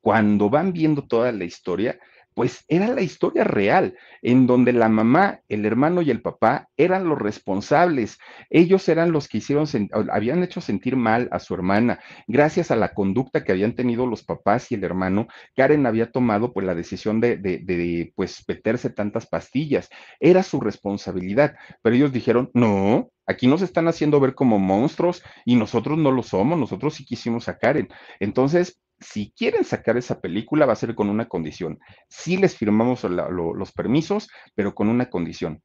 [0.00, 1.98] Cuando van viendo toda la historia,
[2.38, 7.08] pues era la historia real, en donde la mamá, el hermano y el papá eran
[7.08, 8.16] los responsables.
[8.48, 9.66] Ellos eran los que hicieron,
[10.12, 11.98] habían hecho sentir mal a su hermana.
[12.28, 16.52] Gracias a la conducta que habían tenido los papás y el hermano, Karen había tomado
[16.52, 19.88] pues la decisión de, de, de pues meterse tantas pastillas.
[20.20, 25.56] Era su responsabilidad, pero ellos dijeron, no, Aquí nos están haciendo ver como monstruos y
[25.56, 27.88] nosotros no lo somos, nosotros sí quisimos a Karen.
[28.20, 31.78] Entonces, si quieren sacar esa película, va a ser con una condición.
[32.08, 35.62] Sí les firmamos los permisos, pero con una condición.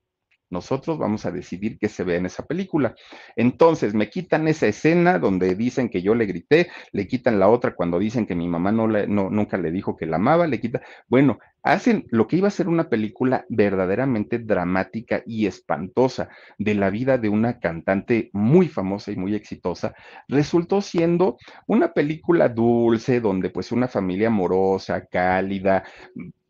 [0.54, 2.94] Nosotros vamos a decidir qué se ve en esa película.
[3.36, 7.76] Entonces, me quitan esa escena donde dicen que yo le grité, le quitan la otra
[7.76, 10.62] cuando dicen que mi mamá no, le, no nunca le dijo que la amaba, le
[10.62, 10.82] quita.
[11.08, 16.90] Bueno, hacen lo que iba a ser una película verdaderamente dramática y espantosa de la
[16.90, 19.96] vida de una cantante muy famosa y muy exitosa,
[20.28, 25.84] resultó siendo una película dulce donde pues una familia amorosa, cálida,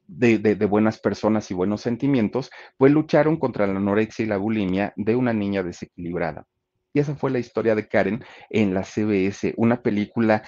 [0.07, 4.37] de, de, de, buenas personas y buenos sentimientos, pues lucharon contra la anorexia y la
[4.37, 6.45] bulimia de una niña desequilibrada.
[6.93, 10.43] Y esa fue la historia de Karen en la CBS, una película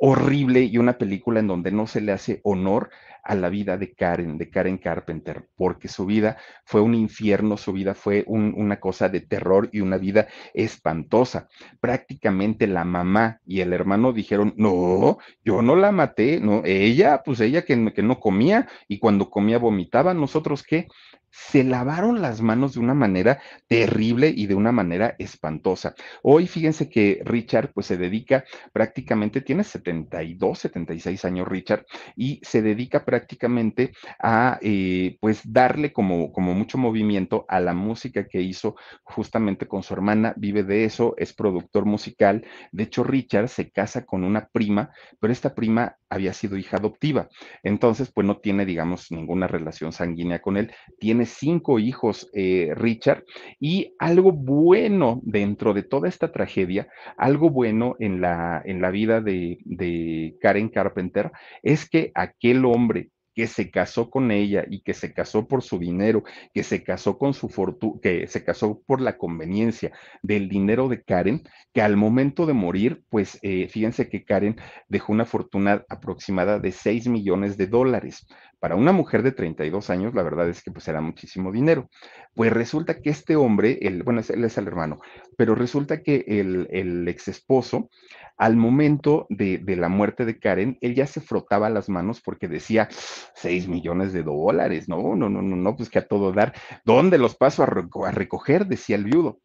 [0.00, 2.90] horrible y una película en donde no se le hace honor
[3.22, 7.74] a la vida de Karen, de Karen Carpenter, porque su vida fue un infierno, su
[7.74, 11.48] vida fue un, una cosa de terror y una vida espantosa.
[11.80, 17.40] Prácticamente la mamá y el hermano dijeron, no, yo no la maté, no, ella, pues
[17.40, 20.88] ella que, que no comía y cuando comía vomitaba, nosotros qué,
[21.30, 25.94] se lavaron las manos de una manera terrible y de una manera espantosa.
[26.22, 31.86] Hoy fíjense que Richard pues se dedica prácticamente, tiene 72, 76 años Richard,
[32.16, 38.26] y se dedica prácticamente a eh, pues darle como, como mucho movimiento a la música
[38.26, 42.44] que hizo justamente con su hermana, vive de eso, es productor musical.
[42.72, 47.28] De hecho, Richard se casa con una prima, pero esta prima había sido hija adoptiva.
[47.62, 50.72] Entonces, pues no tiene, digamos, ninguna relación sanguínea con él.
[50.98, 53.24] Tiene cinco hijos, eh, Richard,
[53.60, 59.20] y algo bueno dentro de toda esta tragedia, algo bueno en la, en la vida
[59.20, 61.30] de, de Karen Carpenter,
[61.62, 65.78] es que aquel hombre que se casó con ella y que se casó por su
[65.78, 69.92] dinero, que se casó con su fortuna, que se casó por la conveniencia
[70.22, 71.42] del dinero de Karen,
[71.72, 74.56] que al momento de morir, pues eh, fíjense que Karen
[74.88, 78.26] dejó una fortuna aproximada de 6 millones de dólares.
[78.60, 81.88] Para una mujer de 32 años, la verdad es que pues era muchísimo dinero.
[82.34, 85.00] Pues resulta que este hombre, bueno, él es el hermano,
[85.36, 87.88] pero resulta que el, el ex esposo,
[88.36, 92.88] al momento de, la muerte de Karen, él ya se frotaba las manos porque decía
[92.90, 96.54] 6 millones de dólares, no, no, no, no, no, pues que a todo dar,
[96.84, 98.66] ¿dónde los paso a recoger?
[98.66, 99.40] Decía el viudo.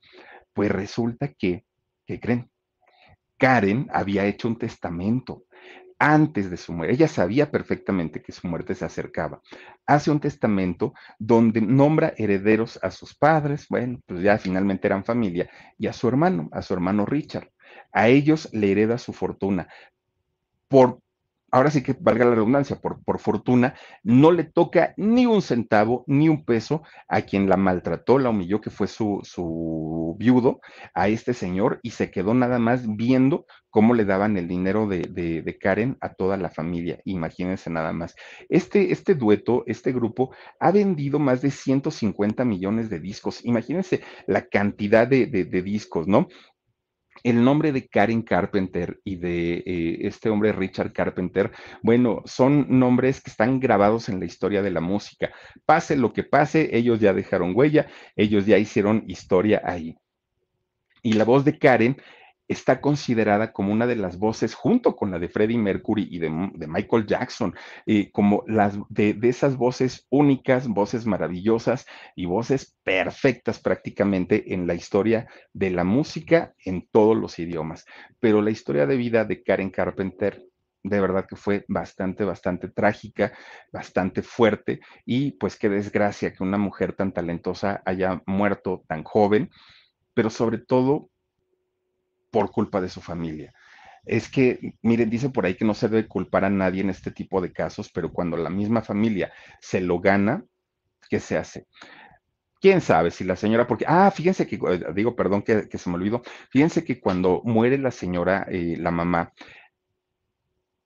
[0.53, 1.65] Pues resulta que,
[2.05, 2.49] ¿qué creen?
[3.37, 5.43] Karen había hecho un testamento
[5.99, 6.93] antes de su muerte.
[6.93, 9.41] Ella sabía perfectamente que su muerte se acercaba.
[9.85, 15.49] Hace un testamento donde nombra herederos a sus padres, bueno, pues ya finalmente eran familia,
[15.77, 17.49] y a su hermano, a su hermano Richard.
[17.91, 19.67] A ellos le hereda su fortuna.
[20.67, 20.99] Por
[21.56, 26.03] ahora sí que valga la redundancia, por, por fortuna, no le toca ni un centavo,
[26.06, 30.60] ni un peso a quien la maltrató, la humilló, que fue su, su viudo,
[30.94, 35.03] a este señor, y se quedó nada más viendo cómo le daban el dinero de,
[35.07, 36.99] de, Karen a toda la familia.
[37.06, 38.15] Imagínense nada más.
[38.49, 43.45] Este, este dueto, este grupo, ha vendido más de 150 millones de discos.
[43.45, 46.27] Imagínense la cantidad de, de discos, ¿no?
[47.23, 51.51] El nombre de Karen Carpenter y de eh, este hombre Richard Carpenter,
[51.81, 55.31] bueno, son nombres que están grabados en la historia de la música.
[55.65, 59.97] Pase lo que pase, ellos ya dejaron huella, ellos ya hicieron historia ahí.
[61.01, 61.97] Y la voz de Karen
[62.47, 66.30] está considerada como una de las voces, junto con la de Freddie Mercury y de,
[66.30, 67.55] Michael Jackson,
[67.85, 71.85] eh, como las de, esas voces únicas, voces maravillosas
[72.15, 77.85] y voces perfectas prácticamente en la historia de la música en todos los idiomas.
[78.19, 80.43] Pero la historia de vida de Karen Carpenter
[80.84, 83.34] de verdad que fue bastante, bastante trágica,
[83.72, 89.49] bastante fuerte y pues qué desgracia que una mujer tan talentosa haya muerto tan joven,
[90.13, 91.09] pero sobre todo
[92.36, 93.53] por culpa de su familia.
[94.03, 97.12] Es que, miren, dice por ahí que no se debe culpar a nadie en este
[97.12, 99.32] tipo de casos, pero cuando la misma familia
[99.62, 100.44] se lo gana,
[101.10, 101.66] ¿qué se hace?
[102.60, 105.98] quién sabe si la señora, porque, ah, fíjense que, eh, digo, perdón que, se me
[105.98, 109.34] olvidó, fíjense que cuando muere la señora, eh, la mamá,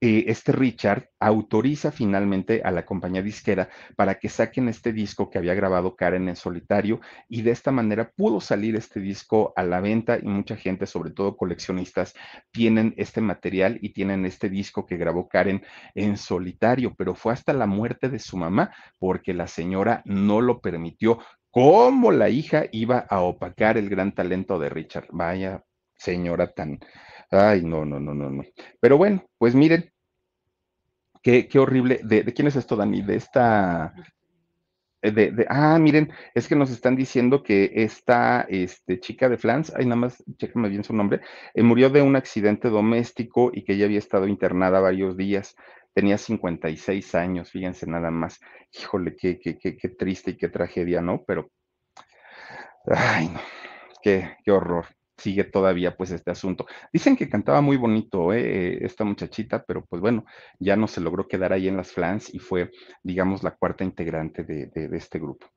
[0.02, 3.68] eh, este Richard autoriza finalmente a la compañía disquera
[3.98, 8.10] para que saquen este disco que había grabado Karen en solitario y de esta manera
[8.16, 12.16] pudo salir este disco a la venta y mucha gente, sobre todo coleccionistas,
[12.52, 15.64] tienen este material y tienen este disco que grabó Karen
[15.96, 20.62] en solitario, pero fue hasta la muerte de su mamá porque la señora no lo
[20.62, 21.20] permitió.
[21.52, 25.08] ¿Cómo la hija iba a opacar el gran talento de Richard?
[25.12, 25.64] Vaya
[26.00, 26.80] señora tan,
[27.31, 28.43] Ay, no, no, no, no, no.
[28.80, 29.91] Pero bueno, pues miren,
[31.22, 32.01] qué, qué horrible.
[32.03, 33.01] ¿De, quién es esto, Dani?
[33.01, 33.93] De esta.
[35.01, 39.72] Eh, de, ah, miren, es que nos están diciendo que esta este, chica de Flans,
[39.76, 41.22] ay, nada más, chécame bien su nombre,
[41.53, 45.56] eh, murió de un accidente doméstico y que ya había estado internada varios días.
[45.93, 48.39] Tenía 56 años, fíjense nada más.
[48.73, 51.23] Híjole, qué, qué, qué, qué triste y qué tragedia, ¿no?
[51.26, 51.49] Pero,
[52.88, 53.39] ay, no,
[54.01, 54.88] qué, qué horror
[55.20, 56.66] sigue todavía pues este asunto.
[56.91, 60.26] Dicen que cantaba muy bonito eh, esta muchachita, pero pues bueno,
[60.60, 62.72] ya no se logró quedar ahí en las flans y fue,
[63.04, 65.48] digamos, la cuarta integrante de, este grupo.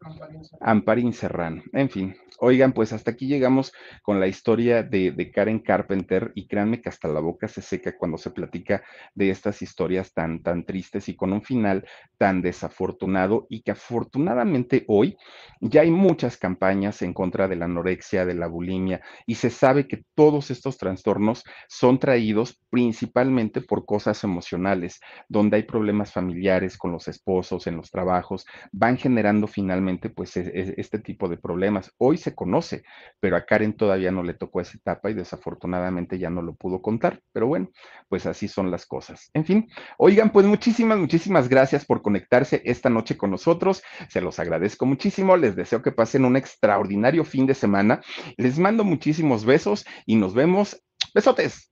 [0.61, 1.63] Amparín Serrano.
[1.73, 3.73] En fin, oigan, pues hasta aquí llegamos
[4.03, 7.97] con la historia de, de, Karen Carpenter y créanme que hasta la boca se seca
[7.97, 8.83] cuando se platica
[9.15, 11.87] de estas historias tan, tan tristes y con un final
[12.19, 15.17] tan desafortunado y que afortunadamente hoy
[15.61, 19.87] ya hay muchas campañas en contra de la anorexia, de la bulimia y se sabe
[19.87, 26.93] que todos estos trastornos son traídos principalmente por cosas emocionales, donde hay problemas familiares con
[26.93, 31.93] los esposos, en los trabajos, van generando finalmente pues e, e, este tipo de problemas.
[31.99, 32.83] Hoy se conoce,
[33.21, 36.83] pero a Karen todavía no le tocó esa etapa y desafortunadamente ya no lo pudo
[36.83, 37.71] contar, pero bueno,
[38.09, 39.31] pues así son las cosas.
[39.35, 39.69] En fin,
[39.99, 45.37] oigan, pues muchísimas, muchísimas gracias por conectarse esta noche con nosotros, se los agradezco muchísimo,
[45.37, 48.01] les deseo que pasen un extraordinario fin de semana,
[48.37, 50.83] les mando muchísimos besos y nos vemos.
[51.15, 51.72] Besotes.